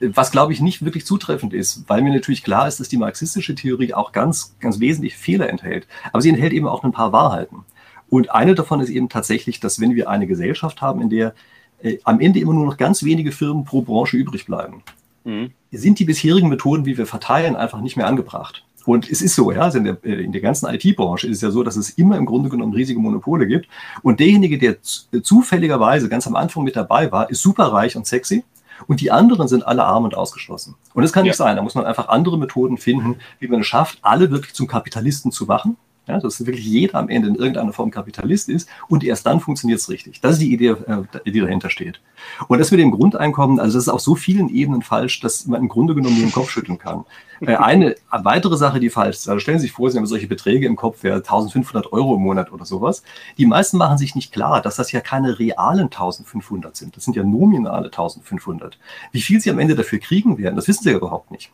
was 0.00 0.30
glaube 0.30 0.52
ich 0.52 0.60
nicht 0.60 0.84
wirklich 0.84 1.06
zutreffend 1.06 1.52
ist, 1.52 1.84
weil 1.88 2.02
mir 2.02 2.12
natürlich 2.12 2.42
klar 2.42 2.68
ist, 2.68 2.80
dass 2.80 2.88
die 2.88 2.96
marxistische 2.96 3.54
Theorie 3.54 3.94
auch 3.94 4.12
ganz, 4.12 4.56
ganz 4.60 4.80
wesentliche 4.80 5.16
Fehler 5.16 5.48
enthält. 5.48 5.86
Aber 6.12 6.20
sie 6.20 6.30
enthält 6.30 6.52
eben 6.52 6.66
auch 6.66 6.84
ein 6.84 6.92
paar 6.92 7.12
Wahrheiten. 7.12 7.64
Und 8.08 8.30
eine 8.30 8.54
davon 8.54 8.80
ist 8.80 8.90
eben 8.90 9.08
tatsächlich, 9.08 9.60
dass 9.60 9.80
wenn 9.80 9.94
wir 9.94 10.08
eine 10.08 10.26
Gesellschaft 10.26 10.82
haben, 10.82 11.00
in 11.00 11.10
der 11.10 11.34
äh, 11.82 11.98
am 12.04 12.20
Ende 12.20 12.40
immer 12.40 12.54
nur 12.54 12.66
noch 12.66 12.76
ganz 12.76 13.02
wenige 13.02 13.32
Firmen 13.32 13.64
pro 13.64 13.82
Branche 13.82 14.16
übrig 14.16 14.46
bleiben, 14.46 14.82
mhm. 15.24 15.52
sind 15.70 15.98
die 15.98 16.04
bisherigen 16.04 16.48
Methoden, 16.48 16.86
wie 16.86 16.98
wir 16.98 17.06
verteilen, 17.06 17.56
einfach 17.56 17.80
nicht 17.80 17.96
mehr 17.96 18.06
angebracht. 18.06 18.64
Und 18.86 19.10
es 19.10 19.22
ist 19.22 19.34
so, 19.34 19.50
ja, 19.50 19.62
also 19.62 19.78
in 19.78 19.84
der, 19.84 19.96
äh, 20.04 20.22
in 20.22 20.32
der 20.32 20.42
ganzen 20.42 20.68
IT-Branche 20.68 21.26
ist 21.26 21.36
es 21.36 21.42
ja 21.42 21.50
so, 21.50 21.62
dass 21.62 21.76
es 21.76 21.90
immer 21.90 22.18
im 22.18 22.26
Grunde 22.26 22.50
genommen 22.50 22.74
riesige 22.74 23.00
Monopole 23.00 23.46
gibt. 23.46 23.66
Und 24.02 24.20
derjenige, 24.20 24.58
der 24.58 24.76
zufälligerweise 24.82 26.08
ganz 26.08 26.26
am 26.26 26.36
Anfang 26.36 26.64
mit 26.64 26.76
dabei 26.76 27.10
war, 27.10 27.30
ist 27.30 27.42
super 27.42 27.72
reich 27.72 27.96
und 27.96 28.06
sexy 28.06 28.44
und 28.86 29.00
die 29.00 29.10
anderen 29.10 29.48
sind 29.48 29.66
alle 29.66 29.84
arm 29.84 30.04
und 30.04 30.14
ausgeschlossen. 30.14 30.76
Und 30.94 31.02
das 31.02 31.12
kann 31.12 31.24
ja. 31.24 31.30
nicht 31.30 31.36
sein. 31.36 31.56
Da 31.56 31.62
muss 31.62 31.74
man 31.74 31.84
einfach 31.84 32.08
andere 32.08 32.38
Methoden 32.38 32.78
finden, 32.78 33.16
wie 33.38 33.48
man 33.48 33.60
es 33.60 33.66
schafft, 33.66 33.98
alle 34.02 34.30
wirklich 34.30 34.54
zum 34.54 34.66
Kapitalisten 34.66 35.32
zu 35.32 35.46
machen. 35.46 35.76
Ja, 36.06 36.20
dass 36.20 36.44
wirklich 36.44 36.66
jeder 36.66 36.98
am 36.98 37.08
Ende 37.08 37.28
in 37.28 37.34
irgendeiner 37.34 37.72
Form 37.72 37.90
Kapitalist 37.90 38.50
ist 38.50 38.68
und 38.88 39.02
erst 39.02 39.24
dann 39.24 39.40
funktioniert 39.40 39.80
es 39.80 39.88
richtig. 39.88 40.20
Das 40.20 40.32
ist 40.32 40.42
die 40.42 40.52
Idee, 40.52 40.76
äh, 40.86 41.30
die 41.30 41.40
dahinter 41.40 41.70
steht. 41.70 42.00
Und 42.46 42.58
das 42.58 42.70
mit 42.70 42.80
dem 42.80 42.90
Grundeinkommen, 42.90 43.58
also 43.58 43.78
das 43.78 43.84
ist 43.84 43.88
auf 43.88 44.02
so 44.02 44.14
vielen 44.14 44.50
Ebenen 44.50 44.82
falsch, 44.82 45.20
dass 45.20 45.46
man 45.46 45.62
im 45.62 45.68
Grunde 45.68 45.94
genommen 45.94 46.16
nur 46.16 46.26
den 46.26 46.32
Kopf 46.32 46.50
schütteln 46.50 46.78
kann. 46.78 47.04
Äh, 47.40 47.56
eine 47.56 47.96
weitere 48.10 48.56
Sache, 48.56 48.78
die 48.78 48.90
falsch 48.90 49.16
ist, 49.16 49.28
also 49.28 49.40
stellen 49.40 49.58
Sie 49.58 49.66
sich 49.66 49.72
vor, 49.72 49.90
Sie 49.90 49.98
haben 49.98 50.06
solche 50.06 50.28
Beträge 50.28 50.66
im 50.66 50.76
Kopf, 50.76 51.02
ja, 51.02 51.16
1500 51.16 51.92
Euro 51.92 52.14
im 52.14 52.22
Monat 52.22 52.52
oder 52.52 52.64
sowas. 52.64 53.02
Die 53.38 53.44
meisten 53.44 53.76
machen 53.76 53.98
sich 53.98 54.14
nicht 54.14 54.32
klar, 54.32 54.62
dass 54.62 54.76
das 54.76 54.92
ja 54.92 55.00
keine 55.00 55.38
realen 55.38 55.86
1500 55.86 56.76
sind. 56.76 56.96
Das 56.96 57.04
sind 57.04 57.16
ja 57.16 57.24
nominale 57.24 57.86
1500. 57.86 58.78
Wie 59.10 59.20
viel 59.20 59.40
Sie 59.40 59.50
am 59.50 59.58
Ende 59.58 59.74
dafür 59.74 59.98
kriegen 59.98 60.38
werden, 60.38 60.54
das 60.54 60.68
wissen 60.68 60.84
Sie 60.84 60.90
ja 60.90 60.96
überhaupt 60.96 61.32
nicht. 61.32 61.50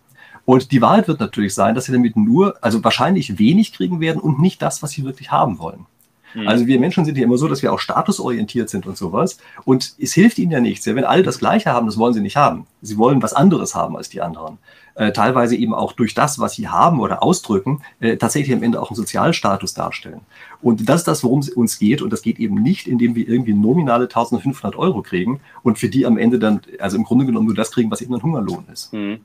Und 0.50 0.72
die 0.72 0.82
Wahrheit 0.82 1.06
wird 1.06 1.20
natürlich 1.20 1.54
sein, 1.54 1.76
dass 1.76 1.84
sie 1.84 1.92
damit 1.92 2.16
nur, 2.16 2.56
also 2.60 2.82
wahrscheinlich 2.82 3.38
wenig 3.38 3.72
kriegen 3.72 4.00
werden 4.00 4.20
und 4.20 4.40
nicht 4.40 4.60
das, 4.60 4.82
was 4.82 4.90
sie 4.90 5.04
wirklich 5.04 5.30
haben 5.30 5.60
wollen. 5.60 5.86
Mhm. 6.34 6.48
Also 6.48 6.66
wir 6.66 6.80
Menschen 6.80 7.04
sind 7.04 7.16
ja 7.16 7.22
immer 7.22 7.38
so, 7.38 7.46
dass 7.46 7.62
wir 7.62 7.72
auch 7.72 7.78
statusorientiert 7.78 8.68
sind 8.68 8.84
und 8.84 8.96
sowas. 8.96 9.38
Und 9.64 9.94
es 10.00 10.12
hilft 10.12 10.40
ihnen 10.40 10.50
ja 10.50 10.58
nichts. 10.58 10.86
Ja, 10.86 10.96
wenn 10.96 11.04
alle 11.04 11.22
das 11.22 11.38
Gleiche 11.38 11.70
haben, 11.70 11.86
das 11.86 11.98
wollen 11.98 12.14
sie 12.14 12.20
nicht 12.20 12.36
haben. 12.36 12.66
Sie 12.82 12.98
wollen 12.98 13.22
was 13.22 13.32
anderes 13.32 13.76
haben 13.76 13.96
als 13.96 14.08
die 14.08 14.22
anderen. 14.22 14.58
Äh, 14.96 15.12
teilweise 15.12 15.54
eben 15.54 15.72
auch 15.72 15.92
durch 15.92 16.14
das, 16.14 16.40
was 16.40 16.54
sie 16.54 16.66
haben 16.66 16.98
oder 16.98 17.22
ausdrücken, 17.22 17.82
äh, 18.00 18.16
tatsächlich 18.16 18.52
am 18.56 18.64
Ende 18.64 18.82
auch 18.82 18.90
einen 18.90 18.96
Sozialstatus 18.96 19.74
darstellen. 19.74 20.22
Und 20.60 20.88
das 20.88 21.02
ist 21.02 21.06
das, 21.06 21.22
worum 21.22 21.38
es 21.38 21.48
uns 21.50 21.78
geht. 21.78 22.02
Und 22.02 22.12
das 22.12 22.22
geht 22.22 22.40
eben 22.40 22.56
nicht, 22.56 22.88
indem 22.88 23.14
wir 23.14 23.28
irgendwie 23.28 23.54
nominale 23.54 24.06
1500 24.06 24.74
Euro 24.74 25.02
kriegen 25.02 25.38
und 25.62 25.78
für 25.78 25.88
die 25.88 26.06
am 26.06 26.18
Ende 26.18 26.40
dann, 26.40 26.60
also 26.80 26.96
im 26.96 27.04
Grunde 27.04 27.24
genommen 27.24 27.46
nur 27.46 27.54
das 27.54 27.70
kriegen, 27.70 27.88
was 27.92 28.00
eben 28.00 28.12
ein 28.16 28.22
Hungerlohn 28.24 28.64
ist. 28.72 28.92
Mhm. 28.92 29.20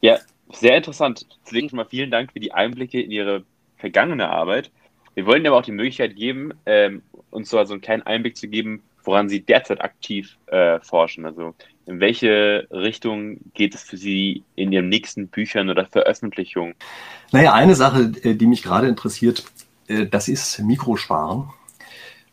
Ja, 0.00 0.18
sehr 0.52 0.76
interessant. 0.76 1.26
Deswegen 1.44 1.68
schon 1.68 1.76
mal 1.76 1.86
vielen 1.86 2.10
Dank 2.10 2.32
für 2.32 2.40
die 2.40 2.52
Einblicke 2.52 3.00
in 3.00 3.10
Ihre 3.10 3.44
vergangene 3.76 4.28
Arbeit. 4.28 4.70
Wir 5.14 5.26
wollen 5.26 5.46
aber 5.46 5.58
auch 5.58 5.62
die 5.64 5.72
Möglichkeit 5.72 6.16
geben, 6.16 6.52
ähm, 6.66 7.02
uns 7.30 7.50
so 7.50 7.58
also 7.58 7.74
einen 7.74 7.82
kleinen 7.82 8.02
Einblick 8.02 8.36
zu 8.36 8.48
geben, 8.48 8.82
woran 9.04 9.28
Sie 9.28 9.40
derzeit 9.40 9.80
aktiv 9.80 10.36
äh, 10.46 10.80
forschen. 10.80 11.24
Also 11.24 11.54
in 11.86 12.00
welche 12.00 12.66
Richtung 12.70 13.38
geht 13.54 13.74
es 13.74 13.82
für 13.82 13.96
Sie 13.96 14.44
in 14.56 14.72
Ihren 14.72 14.88
nächsten 14.88 15.28
Büchern 15.28 15.70
oder 15.70 15.86
Veröffentlichungen? 15.86 16.74
Naja, 17.32 17.52
eine 17.52 17.74
Sache, 17.74 18.12
äh, 18.22 18.34
die 18.34 18.46
mich 18.46 18.62
gerade 18.62 18.86
interessiert, 18.86 19.44
äh, 19.88 20.06
das 20.06 20.28
ist 20.28 20.60
Mikrosparen. 20.60 21.50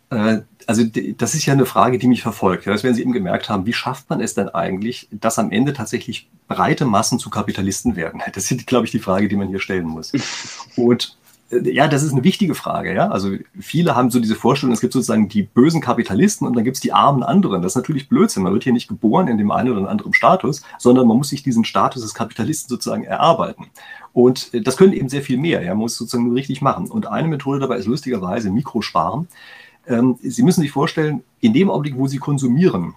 Äh, 0.09 0.39
also 0.65 0.83
das 0.83 1.33
ist 1.33 1.45
ja 1.45 1.53
eine 1.53 1.65
Frage, 1.65 1.97
die 1.97 2.07
mich 2.07 2.21
verfolgt. 2.21 2.67
Das 2.67 2.83
werden 2.83 2.95
Sie 2.95 3.01
eben 3.01 3.13
gemerkt 3.13 3.49
haben, 3.49 3.65
wie 3.65 3.73
schafft 3.73 4.09
man 4.09 4.19
es 4.19 4.33
denn 4.33 4.49
eigentlich, 4.49 5.07
dass 5.11 5.39
am 5.39 5.51
Ende 5.51 5.71
tatsächlich 5.71 6.29
breite 6.49 6.85
Massen 6.85 7.19
zu 7.19 7.29
Kapitalisten 7.29 7.95
werden? 7.95 8.21
Das 8.33 8.51
ist, 8.51 8.67
glaube 8.67 8.85
ich, 8.85 8.91
die 8.91 8.99
Frage, 8.99 9.29
die 9.29 9.37
man 9.37 9.47
hier 9.47 9.59
stellen 9.59 9.87
muss. 9.87 10.11
Und 10.75 11.17
äh, 11.49 11.71
ja, 11.71 11.87
das 11.87 12.03
ist 12.03 12.11
eine 12.11 12.23
wichtige 12.23 12.55
Frage. 12.55 12.93
Ja? 12.93 13.09
Also 13.09 13.31
viele 13.59 13.95
haben 13.95 14.11
so 14.11 14.19
diese 14.19 14.35
Vorstellung, 14.35 14.73
es 14.73 14.81
gibt 14.81 14.93
sozusagen 14.93 15.29
die 15.29 15.43
bösen 15.43 15.81
Kapitalisten 15.81 16.47
und 16.47 16.55
dann 16.55 16.63
gibt 16.63 16.77
es 16.77 16.81
die 16.81 16.93
armen 16.93 17.23
anderen. 17.23 17.61
Das 17.61 17.73
ist 17.73 17.77
natürlich 17.77 18.09
Blödsinn. 18.09 18.43
Man 18.43 18.53
wird 18.53 18.63
hier 18.63 18.73
nicht 18.73 18.87
geboren 18.87 19.27
in 19.27 19.37
dem 19.37 19.51
einen 19.51 19.69
oder 19.69 19.89
anderen 19.89 20.13
Status, 20.13 20.63
sondern 20.77 21.07
man 21.07 21.17
muss 21.17 21.29
sich 21.29 21.43
diesen 21.43 21.65
Status 21.65 22.01
des 22.01 22.13
Kapitalisten 22.13 22.69
sozusagen 22.69 23.03
erarbeiten. 23.03 23.67
Und 24.13 24.53
äh, 24.53 24.61
das 24.61 24.77
können 24.77 24.93
eben 24.93 25.09
sehr 25.09 25.21
viel 25.21 25.37
mehr. 25.37 25.61
Ja? 25.61 25.69
Man 25.69 25.79
muss 25.79 25.93
es 25.93 25.97
sozusagen 25.99 26.25
nur 26.25 26.35
richtig 26.35 26.61
machen. 26.61 26.89
Und 26.89 27.07
eine 27.07 27.27
Methode 27.27 27.59
dabei 27.59 27.77
ist 27.77 27.87
lustigerweise 27.87 28.51
Mikrosparen. 28.51 29.27
Ähm, 29.87 30.17
Sie 30.21 30.43
müssen 30.43 30.61
sich 30.61 30.71
vorstellen, 30.71 31.23
in 31.39 31.53
dem 31.53 31.69
Augenblick, 31.69 31.97
wo 31.97 32.07
Sie 32.07 32.17
konsumieren, 32.17 32.95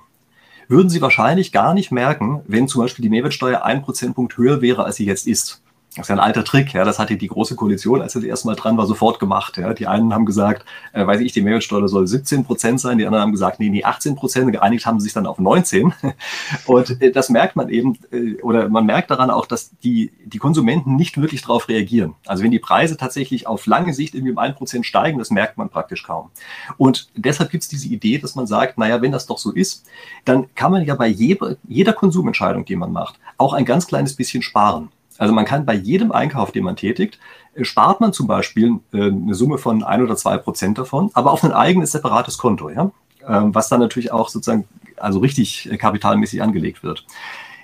würden 0.68 0.88
Sie 0.88 1.00
wahrscheinlich 1.00 1.52
gar 1.52 1.74
nicht 1.74 1.90
merken, 1.90 2.42
wenn 2.46 2.68
zum 2.68 2.82
Beispiel 2.82 3.02
die 3.02 3.08
Mehrwertsteuer 3.08 3.64
ein 3.64 3.82
Prozentpunkt 3.82 4.36
höher 4.36 4.60
wäre, 4.60 4.84
als 4.84 4.96
sie 4.96 5.06
jetzt 5.06 5.26
ist. 5.26 5.59
Das 5.96 6.04
ist 6.04 6.08
ja 6.08 6.14
ein 6.14 6.20
alter 6.20 6.44
Trick, 6.44 6.72
ja. 6.72 6.84
Das 6.84 7.00
hatte 7.00 7.16
die 7.16 7.26
große 7.26 7.56
Koalition, 7.56 8.00
als 8.00 8.12
sie 8.12 8.20
das 8.20 8.28
erste 8.28 8.46
Mal 8.46 8.54
dran 8.54 8.76
war, 8.76 8.86
sofort 8.86 9.18
gemacht. 9.18 9.56
Ja. 9.56 9.74
Die 9.74 9.88
einen 9.88 10.14
haben 10.14 10.24
gesagt, 10.24 10.64
äh, 10.92 11.04
weiß 11.04 11.20
ich, 11.20 11.32
die 11.32 11.42
Mehrwertsteuer 11.42 11.88
soll 11.88 12.06
17 12.06 12.44
Prozent 12.44 12.80
sein, 12.80 12.98
die 12.98 13.06
anderen 13.06 13.22
haben 13.22 13.32
gesagt, 13.32 13.58
nee, 13.58 13.70
nee, 13.70 13.82
18 13.82 14.14
Prozent. 14.14 14.52
Geeinigt 14.52 14.86
haben 14.86 15.00
sie 15.00 15.04
sich 15.04 15.14
dann 15.14 15.26
auf 15.26 15.40
19. 15.40 15.92
Und 16.66 17.02
äh, 17.02 17.10
das 17.10 17.28
merkt 17.28 17.56
man 17.56 17.70
eben, 17.70 17.98
äh, 18.12 18.40
oder 18.40 18.68
man 18.68 18.86
merkt 18.86 19.10
daran 19.10 19.30
auch, 19.30 19.46
dass 19.46 19.72
die, 19.82 20.12
die 20.24 20.38
Konsumenten 20.38 20.94
nicht 20.94 21.20
wirklich 21.20 21.42
darauf 21.42 21.68
reagieren. 21.68 22.14
Also 22.24 22.44
wenn 22.44 22.52
die 22.52 22.60
Preise 22.60 22.96
tatsächlich 22.96 23.48
auf 23.48 23.66
lange 23.66 23.92
Sicht 23.92 24.14
irgendwie 24.14 24.32
um 24.32 24.38
ein 24.38 24.54
Prozent 24.54 24.86
steigen, 24.86 25.18
das 25.18 25.30
merkt 25.30 25.58
man 25.58 25.70
praktisch 25.70 26.04
kaum. 26.04 26.30
Und 26.76 27.08
deshalb 27.16 27.50
gibt 27.50 27.64
es 27.64 27.68
diese 27.68 27.88
Idee, 27.88 28.18
dass 28.18 28.36
man 28.36 28.46
sagt, 28.46 28.78
naja, 28.78 29.02
wenn 29.02 29.10
das 29.10 29.26
doch 29.26 29.38
so 29.38 29.50
ist, 29.50 29.84
dann 30.24 30.54
kann 30.54 30.70
man 30.70 30.84
ja 30.84 30.94
bei 30.94 31.08
jeder, 31.08 31.56
jeder 31.66 31.94
Konsumentscheidung, 31.94 32.64
die 32.64 32.76
man 32.76 32.92
macht, 32.92 33.18
auch 33.38 33.54
ein 33.54 33.64
ganz 33.64 33.88
kleines 33.88 34.14
bisschen 34.14 34.42
sparen. 34.42 34.90
Also 35.20 35.34
man 35.34 35.44
kann 35.44 35.66
bei 35.66 35.74
jedem 35.74 36.12
Einkauf, 36.12 36.50
den 36.50 36.64
man 36.64 36.76
tätigt, 36.76 37.18
äh, 37.54 37.64
spart 37.64 38.00
man 38.00 38.14
zum 38.14 38.26
Beispiel 38.26 38.80
äh, 38.92 39.10
eine 39.10 39.34
Summe 39.34 39.58
von 39.58 39.84
ein 39.84 40.02
oder 40.02 40.16
zwei 40.16 40.38
Prozent 40.38 40.78
davon, 40.78 41.10
aber 41.12 41.30
auf 41.30 41.44
ein 41.44 41.52
eigenes 41.52 41.92
separates 41.92 42.38
Konto, 42.38 42.70
ja? 42.70 42.90
Ähm, 43.28 43.54
was 43.54 43.68
dann 43.68 43.80
natürlich 43.80 44.12
auch 44.12 44.30
sozusagen 44.30 44.66
also 44.96 45.18
richtig 45.18 45.70
äh, 45.70 45.76
kapitalmäßig 45.76 46.42
angelegt 46.42 46.82
wird. 46.82 47.04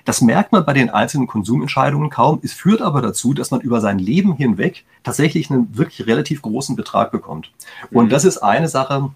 Das 0.04 0.20
merkt 0.20 0.52
man 0.52 0.66
bei 0.66 0.75
den 0.75 0.90
einzelnen 0.90 1.26
Konsumentscheidungen 1.26 2.10
kaum. 2.10 2.40
Es 2.42 2.52
führt 2.52 2.82
aber 2.82 3.00
dazu, 3.00 3.32
dass 3.32 3.50
man 3.50 3.62
über 3.62 3.80
sein 3.80 3.98
Leben 3.98 4.36
hinweg 4.36 4.84
tatsächlich 5.02 5.50
einen 5.50 5.76
wirklich 5.78 6.06
relativ 6.06 6.42
großen 6.42 6.76
Betrag 6.76 7.10
bekommt. 7.10 7.50
Und 7.90 8.06
mhm. 8.06 8.10
das 8.10 8.26
ist 8.26 8.38
eine 8.38 8.68
Sache, 8.68 9.10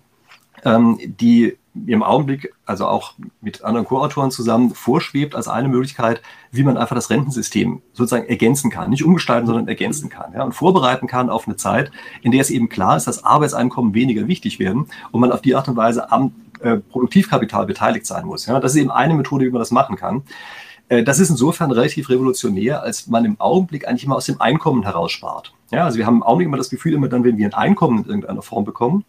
ähm, 0.64 0.98
die 0.98 1.58
im 1.86 2.02
Augenblick, 2.02 2.52
also 2.66 2.86
auch 2.86 3.14
mit 3.40 3.62
anderen 3.62 3.86
Co-Autoren 3.86 4.30
zusammen, 4.30 4.74
vorschwebt 4.74 5.34
als 5.34 5.46
eine 5.46 5.68
Möglichkeit, 5.68 6.20
wie 6.50 6.64
man 6.64 6.76
einfach 6.76 6.96
das 6.96 7.10
Rentensystem 7.10 7.80
sozusagen 7.92 8.28
ergänzen 8.28 8.70
kann. 8.70 8.90
Nicht 8.90 9.04
umgestalten, 9.04 9.46
sondern 9.46 9.68
ergänzen 9.68 10.08
kann. 10.08 10.32
Ja, 10.32 10.42
und 10.42 10.52
vorbereiten 10.52 11.06
kann 11.06 11.30
auf 11.30 11.46
eine 11.46 11.56
Zeit, 11.56 11.92
in 12.22 12.32
der 12.32 12.40
es 12.40 12.50
eben 12.50 12.68
klar 12.68 12.96
ist, 12.96 13.06
dass 13.06 13.24
Arbeitseinkommen 13.24 13.94
weniger 13.94 14.26
wichtig 14.26 14.58
werden 14.58 14.86
und 15.12 15.20
man 15.20 15.32
auf 15.32 15.42
die 15.42 15.54
Art 15.54 15.68
und 15.68 15.76
Weise 15.76 16.10
am 16.10 16.32
äh, 16.60 16.76
Produktivkapital 16.76 17.66
beteiligt 17.66 18.06
sein 18.06 18.26
muss. 18.26 18.46
Ja, 18.46 18.58
das 18.58 18.74
ist 18.74 18.80
eben 18.80 18.90
eine 18.90 19.14
Methode, 19.14 19.46
wie 19.46 19.50
man 19.50 19.60
das 19.60 19.70
machen 19.70 19.96
kann. 19.96 20.22
Äh, 20.88 21.04
das 21.04 21.20
ist 21.20 21.30
insofern 21.30 21.70
relativ 21.70 22.10
revolutionär, 22.10 22.82
als 22.82 23.06
man 23.06 23.24
im 23.24 23.40
Augenblick 23.40 23.88
eigentlich 23.88 24.04
immer 24.04 24.16
aus 24.16 24.26
dem 24.26 24.40
Einkommen 24.40 24.82
heraus 24.82 25.12
spart. 25.12 25.54
Ja, 25.70 25.84
also 25.84 25.98
wir 25.98 26.06
haben 26.06 26.16
im 26.16 26.22
Augenblick 26.22 26.48
immer 26.48 26.56
das 26.56 26.68
Gefühl, 26.68 26.94
immer 26.94 27.08
dann, 27.08 27.24
wenn 27.24 27.38
wir 27.38 27.46
ein 27.46 27.54
Einkommen 27.54 28.00
in 28.00 28.06
irgendeiner 28.06 28.42
Form 28.42 28.64
bekommen, 28.64 29.04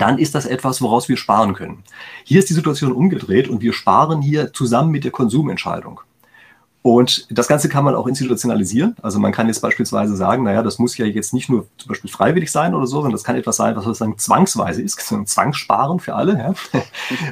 dann 0.00 0.18
ist 0.18 0.34
das 0.34 0.46
etwas, 0.46 0.80
woraus 0.80 1.08
wir 1.08 1.16
sparen 1.16 1.54
können. 1.54 1.82
Hier 2.24 2.38
ist 2.38 2.48
die 2.48 2.54
Situation 2.54 2.92
umgedreht 2.92 3.48
und 3.48 3.60
wir 3.60 3.72
sparen 3.72 4.22
hier 4.22 4.52
zusammen 4.52 4.90
mit 4.90 5.04
der 5.04 5.10
Konsumentscheidung. 5.10 6.00
Und 6.82 7.28
das 7.30 7.46
Ganze 7.46 7.68
kann 7.68 7.84
man 7.84 7.94
auch 7.94 8.08
institutionalisieren. 8.08 8.96
Also 9.02 9.20
man 9.20 9.30
kann 9.30 9.46
jetzt 9.46 9.60
beispielsweise 9.60 10.16
sagen, 10.16 10.42
naja, 10.42 10.64
das 10.64 10.80
muss 10.80 10.98
ja 10.98 11.06
jetzt 11.06 11.32
nicht 11.32 11.48
nur 11.48 11.66
zum 11.78 11.90
Beispiel 11.90 12.10
freiwillig 12.10 12.50
sein 12.50 12.74
oder 12.74 12.88
so, 12.88 12.96
sondern 12.96 13.12
das 13.12 13.22
kann 13.22 13.36
etwas 13.36 13.56
sein, 13.56 13.76
was 13.76 13.84
sozusagen 13.84 14.18
zwangsweise 14.18 14.82
ist, 14.82 15.00
so 15.06 15.14
ein 15.14 15.26
Zwangssparen 15.26 16.00
für 16.00 16.16
alle. 16.16 16.36
Ja? 16.36 16.54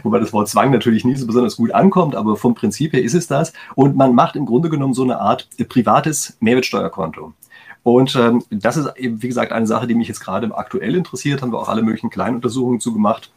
Wobei 0.04 0.20
das 0.20 0.32
Wort 0.32 0.48
Zwang 0.48 0.70
natürlich 0.70 1.04
nicht 1.04 1.18
so 1.18 1.26
besonders 1.26 1.56
gut 1.56 1.72
ankommt, 1.72 2.14
aber 2.14 2.36
vom 2.36 2.54
Prinzip 2.54 2.92
her 2.92 3.02
ist 3.02 3.14
es 3.14 3.26
das. 3.26 3.52
Und 3.74 3.96
man 3.96 4.14
macht 4.14 4.36
im 4.36 4.46
Grunde 4.46 4.70
genommen 4.70 4.94
so 4.94 5.02
eine 5.02 5.20
Art 5.20 5.48
privates 5.68 6.36
Mehrwertsteuerkonto. 6.38 7.32
Und 7.82 8.14
ähm, 8.16 8.42
das 8.50 8.76
ist 8.76 8.96
eben, 8.96 9.22
wie 9.22 9.28
gesagt, 9.28 9.52
eine 9.52 9.66
Sache, 9.66 9.86
die 9.86 9.94
mich 9.94 10.08
jetzt 10.08 10.20
gerade 10.20 10.54
aktuell 10.54 10.94
interessiert. 10.94 11.42
Haben 11.42 11.52
wir 11.52 11.58
auch 11.58 11.68
alle 11.68 11.82
möglichen 11.82 12.10
Kleinuntersuchungen 12.10 12.80
zu 12.80 12.92
gemacht, 12.92 13.30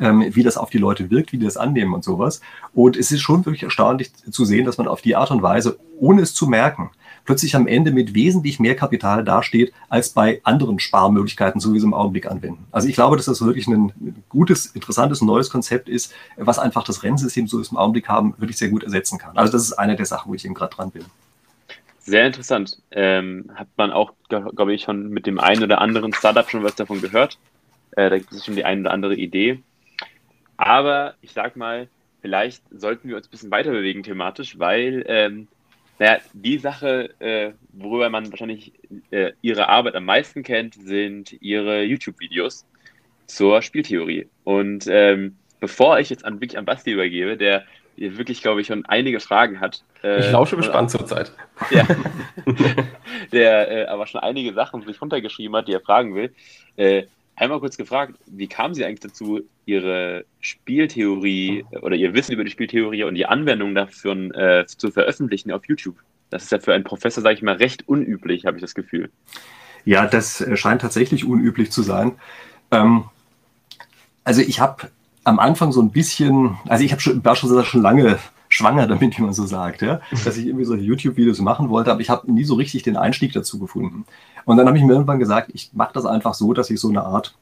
ähm, 0.00 0.24
wie 0.32 0.42
das 0.42 0.56
auf 0.56 0.70
die 0.70 0.78
Leute 0.78 1.10
wirkt, 1.10 1.32
wie 1.32 1.38
die 1.38 1.44
das 1.44 1.56
annehmen 1.56 1.94
und 1.94 2.04
sowas. 2.04 2.40
Und 2.72 2.96
es 2.96 3.10
ist 3.10 3.22
schon 3.22 3.44
wirklich 3.44 3.64
erstaunlich 3.64 4.12
zu 4.14 4.44
sehen, 4.44 4.64
dass 4.64 4.78
man 4.78 4.88
auf 4.88 5.02
die 5.02 5.16
Art 5.16 5.30
und 5.30 5.42
Weise, 5.42 5.78
ohne 5.98 6.22
es 6.22 6.34
zu 6.34 6.46
merken, 6.46 6.90
plötzlich 7.24 7.56
am 7.56 7.66
Ende 7.66 7.90
mit 7.90 8.14
wesentlich 8.14 8.60
mehr 8.60 8.76
Kapital 8.76 9.24
dasteht, 9.24 9.72
als 9.88 10.10
bei 10.10 10.40
anderen 10.44 10.78
Sparmöglichkeiten, 10.78 11.60
so 11.60 11.72
wie 11.72 11.80
sie 11.80 11.86
im 11.86 11.94
Augenblick 11.94 12.30
anwenden. 12.30 12.66
Also 12.70 12.88
ich 12.88 12.94
glaube, 12.94 13.16
dass 13.16 13.26
das 13.26 13.40
wirklich 13.40 13.66
ein 13.66 13.92
gutes, 14.28 14.66
interessantes, 14.66 15.22
neues 15.22 15.50
Konzept 15.50 15.88
ist, 15.88 16.12
was 16.36 16.58
einfach 16.58 16.84
das 16.84 17.02
Rennsystem, 17.02 17.46
so 17.46 17.58
wie 17.58 17.62
es 17.62 17.70
im 17.70 17.78
Augenblick 17.78 18.08
haben, 18.08 18.34
wirklich 18.38 18.58
sehr 18.58 18.68
gut 18.68 18.84
ersetzen 18.84 19.18
kann. 19.18 19.36
Also 19.36 19.52
das 19.52 19.62
ist 19.62 19.72
eine 19.72 19.96
der 19.96 20.06
Sachen, 20.06 20.30
wo 20.30 20.34
ich 20.34 20.44
eben 20.44 20.54
gerade 20.54 20.74
dran 20.74 20.90
bin. 20.90 21.04
Sehr 22.04 22.26
interessant. 22.26 22.82
Ähm, 22.90 23.50
hat 23.54 23.68
man 23.78 23.90
auch, 23.90 24.12
glaube 24.28 24.74
ich, 24.74 24.82
schon 24.82 25.08
mit 25.08 25.26
dem 25.26 25.40
einen 25.40 25.62
oder 25.62 25.80
anderen 25.80 26.12
Startup 26.12 26.48
schon 26.48 26.62
was 26.62 26.74
davon 26.74 27.00
gehört. 27.00 27.38
Äh, 27.92 28.10
da 28.10 28.18
gibt 28.18 28.30
es 28.30 28.44
schon 28.44 28.56
die 28.56 28.64
eine 28.64 28.82
oder 28.82 28.90
andere 28.90 29.14
Idee. 29.14 29.62
Aber 30.58 31.14
ich 31.22 31.32
sag 31.32 31.56
mal, 31.56 31.88
vielleicht 32.20 32.62
sollten 32.70 33.08
wir 33.08 33.16
uns 33.16 33.26
ein 33.26 33.30
bisschen 33.30 33.50
weiter 33.50 33.70
bewegen 33.70 34.02
thematisch, 34.02 34.58
weil, 34.58 35.02
ähm, 35.08 35.48
naja, 35.98 36.18
die 36.34 36.58
Sache, 36.58 37.08
äh, 37.20 37.52
worüber 37.72 38.10
man 38.10 38.30
wahrscheinlich 38.30 38.74
äh, 39.10 39.32
ihre 39.40 39.70
Arbeit 39.70 39.94
am 39.94 40.04
meisten 40.04 40.42
kennt, 40.42 40.74
sind 40.74 41.34
ihre 41.40 41.84
YouTube-Videos 41.84 42.66
zur 43.26 43.62
Spieltheorie. 43.62 44.28
Und 44.44 44.86
ähm, 44.88 45.36
bevor 45.58 45.98
ich 46.00 46.10
jetzt 46.10 46.26
an, 46.26 46.34
wirklich 46.34 46.58
an 46.58 46.66
Basti 46.66 46.90
übergebe, 46.90 47.38
der 47.38 47.64
der 47.96 48.16
wirklich, 48.18 48.42
glaube 48.42 48.60
ich, 48.60 48.68
schon 48.68 48.84
einige 48.86 49.20
Fragen 49.20 49.60
hat. 49.60 49.82
Äh, 50.02 50.20
ich 50.20 50.30
lausche 50.30 50.56
gespannt 50.56 50.90
zurzeit. 50.90 51.32
Ja, 51.70 51.86
der 53.32 53.70
äh, 53.70 53.86
aber 53.86 54.06
schon 54.06 54.20
einige 54.20 54.52
Sachen 54.52 54.82
sich 54.82 55.00
runtergeschrieben 55.00 55.56
hat, 55.56 55.68
die 55.68 55.72
er 55.72 55.80
fragen 55.80 56.14
will. 56.14 56.32
Äh, 56.76 57.04
einmal 57.36 57.60
kurz 57.60 57.76
gefragt, 57.76 58.14
wie 58.26 58.46
kamen 58.46 58.74
Sie 58.74 58.84
eigentlich 58.84 59.00
dazu, 59.00 59.42
Ihre 59.66 60.24
Spieltheorie 60.40 61.64
oder 61.82 61.96
Ihr 61.96 62.14
Wissen 62.14 62.32
über 62.32 62.44
die 62.44 62.50
Spieltheorie 62.50 63.04
und 63.04 63.14
die 63.14 63.26
Anwendung 63.26 63.74
dafür 63.74 64.14
äh, 64.34 64.66
zu 64.66 64.90
veröffentlichen 64.90 65.52
auf 65.52 65.66
YouTube? 65.66 65.96
Das 66.30 66.44
ist 66.44 66.52
ja 66.52 66.58
für 66.58 66.74
einen 66.74 66.84
Professor, 66.84 67.22
sage 67.22 67.36
ich 67.36 67.42
mal, 67.42 67.56
recht 67.56 67.88
unüblich, 67.88 68.46
habe 68.46 68.56
ich 68.56 68.60
das 68.60 68.74
Gefühl. 68.74 69.10
Ja, 69.84 70.06
das 70.06 70.44
scheint 70.54 70.80
tatsächlich 70.80 71.24
unüblich 71.24 71.70
zu 71.70 71.82
sein. 71.82 72.12
Ähm, 72.70 73.04
also 74.24 74.40
ich 74.40 74.58
habe 74.60 74.88
am 75.24 75.38
Anfang 75.38 75.72
so 75.72 75.82
ein 75.82 75.90
bisschen, 75.90 76.56
also 76.68 76.84
ich 76.84 76.92
habe 76.92 77.00
schon, 77.00 77.24
war 77.24 77.34
schon, 77.34 77.64
schon 77.64 77.82
lange 77.82 78.18
schwanger 78.48 78.86
damit, 78.86 79.18
man 79.18 79.32
so 79.32 79.46
sagt, 79.46 79.82
ja, 79.82 80.00
dass 80.24 80.36
ich 80.36 80.46
irgendwie 80.46 80.64
solche 80.64 80.84
YouTube-Videos 80.84 81.40
machen 81.40 81.70
wollte, 81.70 81.90
aber 81.90 82.00
ich 82.00 82.10
habe 82.10 82.30
nie 82.30 82.44
so 82.44 82.54
richtig 82.54 82.84
den 82.84 82.96
Einstieg 82.96 83.32
dazu 83.32 83.58
gefunden. 83.58 84.04
Und 84.44 84.56
dann 84.58 84.66
habe 84.68 84.78
ich 84.78 84.84
mir 84.84 84.92
irgendwann 84.92 85.18
gesagt, 85.18 85.50
ich 85.54 85.70
mache 85.72 85.92
das 85.94 86.06
einfach 86.06 86.34
so, 86.34 86.52
dass 86.52 86.70
ich 86.70 86.78
so 86.78 86.88
eine 86.88 87.02
Art, 87.04 87.34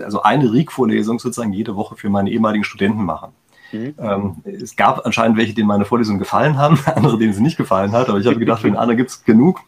also 0.00 0.22
eine 0.22 0.52
RIG-Vorlesung 0.52 1.20
sozusagen 1.20 1.52
jede 1.52 1.76
Woche 1.76 1.94
für 1.94 2.10
meine 2.10 2.30
ehemaligen 2.30 2.64
Studenten 2.64 3.04
mache. 3.04 3.28
Mhm. 3.72 3.94
Ähm, 3.98 4.36
es 4.44 4.76
gab 4.76 5.04
anscheinend 5.04 5.36
welche, 5.36 5.54
denen 5.54 5.68
meine 5.68 5.84
Vorlesungen 5.84 6.18
gefallen 6.18 6.56
haben, 6.56 6.78
andere, 6.94 7.18
denen 7.18 7.32
sie 7.32 7.42
nicht 7.42 7.56
gefallen 7.56 7.92
hat, 7.92 8.08
aber 8.08 8.18
ich 8.18 8.26
habe 8.26 8.38
gedacht, 8.38 8.62
für 8.62 8.68
den 8.68 8.76
anderen 8.76 8.96
gibt 8.96 9.10
es 9.10 9.24
genug. 9.24 9.60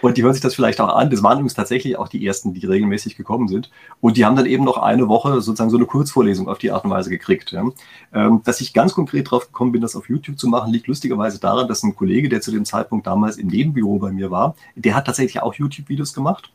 Und 0.00 0.16
die 0.16 0.22
hören 0.22 0.32
sich 0.32 0.42
das 0.42 0.54
vielleicht 0.54 0.80
auch 0.80 0.94
an. 0.94 1.10
Das 1.10 1.22
waren 1.22 1.38
übrigens 1.38 1.54
tatsächlich 1.54 1.98
auch 1.98 2.08
die 2.08 2.24
ersten, 2.24 2.54
die 2.54 2.64
regelmäßig 2.66 3.16
gekommen 3.16 3.48
sind. 3.48 3.70
Und 4.00 4.16
die 4.16 4.24
haben 4.24 4.36
dann 4.36 4.46
eben 4.46 4.64
noch 4.64 4.78
eine 4.78 5.08
Woche 5.08 5.40
sozusagen 5.40 5.70
so 5.70 5.76
eine 5.76 5.86
Kurzvorlesung 5.86 6.48
auf 6.48 6.58
die 6.58 6.70
Art 6.70 6.84
und 6.84 6.90
Weise 6.90 7.10
gekriegt. 7.10 7.50
Ja. 7.50 7.64
Ähm, 8.12 8.42
dass 8.44 8.60
ich 8.60 8.72
ganz 8.72 8.94
konkret 8.94 9.30
drauf 9.30 9.46
gekommen 9.46 9.72
bin, 9.72 9.80
das 9.80 9.96
auf 9.96 10.08
YouTube 10.08 10.38
zu 10.38 10.46
machen, 10.48 10.72
liegt 10.72 10.86
lustigerweise 10.86 11.40
daran, 11.40 11.66
dass 11.66 11.82
ein 11.82 11.96
Kollege, 11.96 12.28
der 12.28 12.40
zu 12.40 12.52
dem 12.52 12.64
Zeitpunkt 12.64 13.06
damals 13.06 13.36
im 13.36 13.48
Nebenbüro 13.48 13.98
bei 13.98 14.12
mir 14.12 14.30
war, 14.30 14.54
der 14.76 14.94
hat 14.94 15.06
tatsächlich 15.06 15.42
auch 15.42 15.54
YouTube-Videos 15.54 16.14
gemacht. 16.14 16.52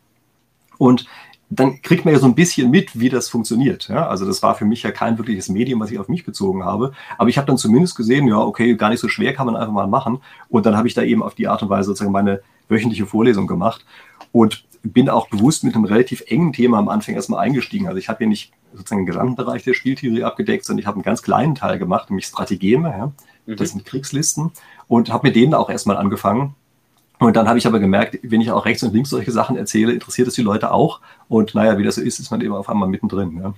Und 0.78 1.08
dann 1.50 1.82
kriegt 1.82 2.06
man 2.06 2.14
ja 2.14 2.20
so 2.20 2.28
ein 2.28 2.36
bisschen 2.36 2.70
mit, 2.70 3.00
wie 3.00 3.10
das 3.10 3.28
funktioniert. 3.28 3.88
Ja? 3.90 4.08
Also 4.08 4.26
das 4.26 4.44
war 4.44 4.54
für 4.54 4.66
mich 4.66 4.84
ja 4.84 4.92
kein 4.92 5.18
wirkliches 5.18 5.50
Medium, 5.50 5.80
was 5.80 5.90
ich 5.90 5.98
auf 5.98 6.08
mich 6.08 6.24
bezogen 6.24 6.64
habe. 6.64 6.94
Aber 7.18 7.30
ich 7.30 7.38
habe 7.38 7.48
dann 7.48 7.58
zumindest 7.58 7.96
gesehen, 7.96 8.28
ja, 8.28 8.38
okay, 8.38 8.76
gar 8.76 8.90
nicht 8.90 9.00
so 9.00 9.08
schwer 9.08 9.34
kann 9.34 9.48
man 9.48 9.56
einfach 9.56 9.74
mal 9.74 9.88
machen. 9.88 10.20
Und 10.50 10.66
dann 10.66 10.78
habe 10.78 10.88
ich 10.88 10.94
da 10.94 11.02
eben 11.02 11.24
auf 11.24 11.34
die 11.34 11.48
Art 11.48 11.64
und 11.64 11.70
Weise 11.70 11.88
sozusagen 11.88 12.12
meine 12.12 12.42
wöchentliche 12.68 13.08
Vorlesung 13.08 13.48
gemacht 13.48 13.84
und 14.32 14.66
bin 14.84 15.10
auch 15.10 15.28
bewusst 15.28 15.64
mit 15.64 15.76
einem 15.76 15.86
relativ 15.86 16.24
engen 16.28 16.54
Thema 16.54 16.78
am 16.78 16.88
Anfang 16.88 17.16
erstmal 17.16 17.40
eingestiegen. 17.40 17.88
Also 17.88 17.98
ich 17.98 18.10
habe 18.10 18.20
hier 18.20 18.28
nicht 18.28 18.54
sozusagen 18.74 19.02
den 19.02 19.08
gesamten 19.08 19.36
Bereich 19.36 19.64
der 19.64 19.74
Spieltheorie 19.74 20.24
abgedeckt, 20.24 20.66
sondern 20.66 20.80
ich 20.80 20.86
habe 20.86 20.96
einen 20.96 21.04
ganz 21.04 21.24
kleinen 21.24 21.56
Teil 21.56 21.80
gemacht, 21.80 22.12
nämlich 22.12 22.28
Strategeme. 22.28 22.90
Ja? 22.90 23.12
Das 23.48 23.74
mhm. 23.74 23.80
sind 23.80 23.86
Kriegslisten. 23.86 24.52
Und 24.88 25.12
habe 25.12 25.28
mit 25.28 25.36
denen 25.36 25.56
auch 25.56 25.70
erstmal 25.70 25.98
angefangen 25.98 26.56
und 27.20 27.36
dann 27.36 27.48
habe 27.48 27.58
ich 27.58 27.68
aber 27.68 27.80
gemerkt, 27.80 28.20
wenn 28.24 28.42
ich 28.42 28.52
auch 28.52 28.66
rechts 28.66 28.82
und 28.84 28.94
links 28.94 29.10
solche 29.10 29.32
Sachen 29.32 29.58
erzähle, 29.58 29.92
interessiert 29.92 30.28
es 30.28 30.36
die 30.36 30.42
Leute 30.42 30.72
auch. 30.72 31.02
Und 31.28 31.54
naja, 31.54 31.78
wie 31.78 31.84
das 31.84 31.96
so 31.96 32.02
ist, 32.02 32.20
ist 32.20 32.32
man 32.32 32.42
eben 32.42 32.54
auf 32.54 32.70
einmal 32.70 32.88
mittendrin. 32.88 33.40
Ja. 33.42 33.54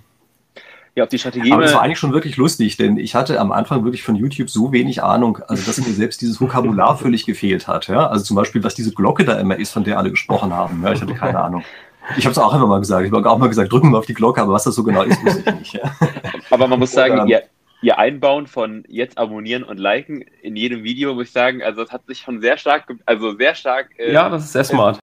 Ja, 0.94 1.06
die 1.06 1.18
Strategie. 1.18 1.54
Aber 1.54 1.62
das 1.62 1.74
war 1.74 1.82
eigentlich 1.82 2.00
schon 2.00 2.12
wirklich 2.12 2.36
lustig, 2.36 2.76
denn 2.76 2.98
ich 2.98 3.16
hatte 3.16 3.40
am 3.40 3.54
Anfang 3.54 3.86
wirklich 3.86 4.04
von 4.04 4.16
YouTube 4.16 4.50
so 4.50 4.74
wenig 4.74 5.02
Ahnung, 5.02 5.38
also 5.48 5.64
dass 5.66 5.78
mir 5.78 5.94
selbst 5.94 6.22
dieses 6.22 6.42
Vokabular 6.42 6.98
völlig 6.98 7.26
gefehlt 7.26 7.68
hat. 7.68 7.88
Ja? 7.88 8.08
Also 8.08 8.26
zum 8.26 8.36
Beispiel, 8.36 8.62
was 8.64 8.76
diese 8.76 8.92
Glocke 8.92 9.24
da 9.24 9.40
immer 9.40 9.58
ist, 9.58 9.72
von 9.72 9.86
der 9.86 9.98
alle 9.98 10.10
gesprochen 10.10 10.52
haben. 10.52 10.82
Ja? 10.84 10.92
Ich 10.92 11.02
hatte 11.02 11.14
keine 11.14 11.40
Ahnung. 11.40 11.64
Ich 12.18 12.26
habe 12.26 12.32
es 12.32 12.38
auch 12.38 12.54
einfach 12.54 12.68
mal 12.68 12.80
gesagt. 12.80 13.06
Ich 13.06 13.12
habe 13.14 13.30
auch 13.30 13.38
mal 13.38 13.48
gesagt, 13.48 13.72
drücken 13.72 13.92
wir 13.92 14.00
auf 14.00 14.06
die 14.06 14.14
Glocke, 14.14 14.42
aber 14.42 14.52
was 14.52 14.66
das 14.66 14.76
so 14.76 14.84
genau 14.84 15.04
ist, 15.04 15.24
wusste 15.24 15.44
ich 15.46 15.56
nicht. 15.60 15.74
Ja? 15.76 15.96
Aber 16.50 16.68
man 16.68 16.80
muss 16.80 16.92
sagen, 16.92 17.26
ihr, 17.28 17.44
ihr 17.82 17.98
Einbauen 17.98 18.48
von 18.48 18.84
jetzt 18.88 19.18
abonnieren 19.18 19.64
und 19.64 19.80
liken 19.80 20.24
in 20.42 20.56
jedem 20.56 20.84
Video, 20.84 21.14
muss 21.14 21.28
ich 21.28 21.32
sagen, 21.32 21.64
also 21.64 21.84
das 21.84 21.92
hat 21.92 22.06
sich 22.06 22.20
schon 22.20 22.42
sehr 22.42 22.58
stark, 22.58 22.92
also 23.06 23.36
sehr 23.36 23.56
stark. 23.56 23.90
Äh, 23.98 24.14
ja, 24.14 24.30
das 24.30 24.46
ist 24.46 24.54
sehr 24.54 24.64
smart. 24.64 25.00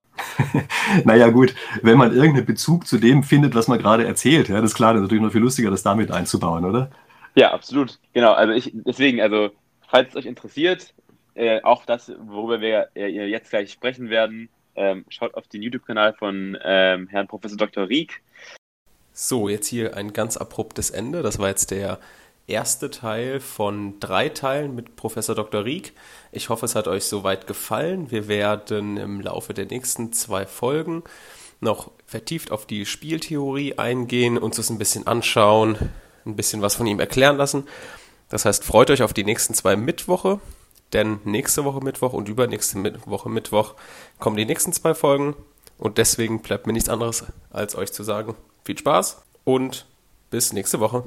naja, 1.03 1.29
gut, 1.29 1.53
wenn 1.81 1.97
man 1.97 2.13
irgendeinen 2.13 2.45
Bezug 2.45 2.87
zu 2.87 2.97
dem 2.97 3.23
findet, 3.23 3.55
was 3.55 3.67
man 3.67 3.79
gerade 3.79 4.05
erzählt, 4.05 4.49
ja, 4.49 4.61
das 4.61 4.71
ist 4.71 4.75
klar, 4.75 4.93
das 4.93 5.01
ist 5.01 5.03
natürlich 5.07 5.23
noch 5.23 5.31
viel 5.31 5.41
lustiger, 5.41 5.71
das 5.71 5.83
damit 5.83 6.11
einzubauen, 6.11 6.65
oder? 6.65 6.89
Ja, 7.35 7.51
absolut. 7.51 7.99
Genau, 8.13 8.33
also 8.33 8.53
ich, 8.53 8.71
deswegen, 8.73 9.21
also, 9.21 9.51
falls 9.87 10.09
es 10.09 10.15
euch 10.15 10.25
interessiert, 10.25 10.93
äh, 11.35 11.61
auch 11.61 11.85
das, 11.85 12.11
worüber 12.19 12.59
wir 12.59 12.89
äh, 12.95 13.07
jetzt 13.07 13.49
gleich 13.49 13.71
sprechen 13.71 14.09
werden, 14.09 14.49
ähm, 14.75 15.05
schaut 15.09 15.35
auf 15.35 15.47
den 15.47 15.61
YouTube-Kanal 15.61 16.13
von 16.13 16.57
ähm, 16.63 17.07
Herrn 17.07 17.27
Professor 17.27 17.57
Dr. 17.57 17.87
Rieck. 17.87 18.21
So, 19.11 19.49
jetzt 19.49 19.67
hier 19.67 19.95
ein 19.97 20.13
ganz 20.13 20.37
abruptes 20.37 20.89
Ende. 20.89 21.21
Das 21.21 21.39
war 21.39 21.49
jetzt 21.49 21.71
der 21.71 21.99
erste 22.49 22.89
Teil 22.89 23.39
von 23.39 23.99
drei 23.99 24.29
Teilen 24.29 24.75
mit 24.75 24.95
Professor 24.95 25.35
Dr. 25.35 25.63
Rieck. 25.63 25.93
Ich 26.31 26.49
hoffe, 26.49 26.65
es 26.65 26.75
hat 26.75 26.87
euch 26.87 27.05
soweit 27.05 27.47
gefallen. 27.47 28.11
Wir 28.11 28.27
werden 28.27 28.97
im 28.97 29.21
Laufe 29.21 29.53
der 29.53 29.65
nächsten 29.65 30.11
zwei 30.13 30.45
Folgen 30.45 31.03
noch 31.61 31.91
vertieft 32.05 32.51
auf 32.51 32.65
die 32.65 32.85
Spieltheorie 32.85 33.77
eingehen, 33.77 34.37
uns 34.37 34.55
das 34.55 34.69
ein 34.69 34.77
bisschen 34.77 35.07
anschauen, 35.07 35.77
ein 36.25 36.35
bisschen 36.35 36.61
was 36.61 36.75
von 36.75 36.87
ihm 36.87 36.99
erklären 36.99 37.37
lassen. 37.37 37.67
Das 38.29 38.45
heißt, 38.45 38.63
freut 38.63 38.89
euch 38.91 39.03
auf 39.03 39.13
die 39.13 39.23
nächsten 39.23 39.53
zwei 39.53 39.75
Mittwoche, 39.75 40.39
denn 40.93 41.19
nächste 41.25 41.65
Woche 41.65 41.83
Mittwoch 41.83 42.13
und 42.13 42.29
übernächste 42.29 42.77
Woche 43.05 43.29
Mittwoch 43.29 43.75
kommen 44.19 44.37
die 44.37 44.45
nächsten 44.45 44.73
zwei 44.73 44.93
Folgen 44.93 45.35
und 45.77 45.97
deswegen 45.97 46.41
bleibt 46.41 46.67
mir 46.67 46.73
nichts 46.73 46.89
anderes, 46.89 47.25
als 47.49 47.75
euch 47.75 47.91
zu 47.91 48.03
sagen, 48.03 48.35
viel 48.63 48.77
Spaß 48.77 49.21
und 49.43 49.87
bis 50.29 50.53
nächste 50.53 50.79
Woche. 50.79 51.03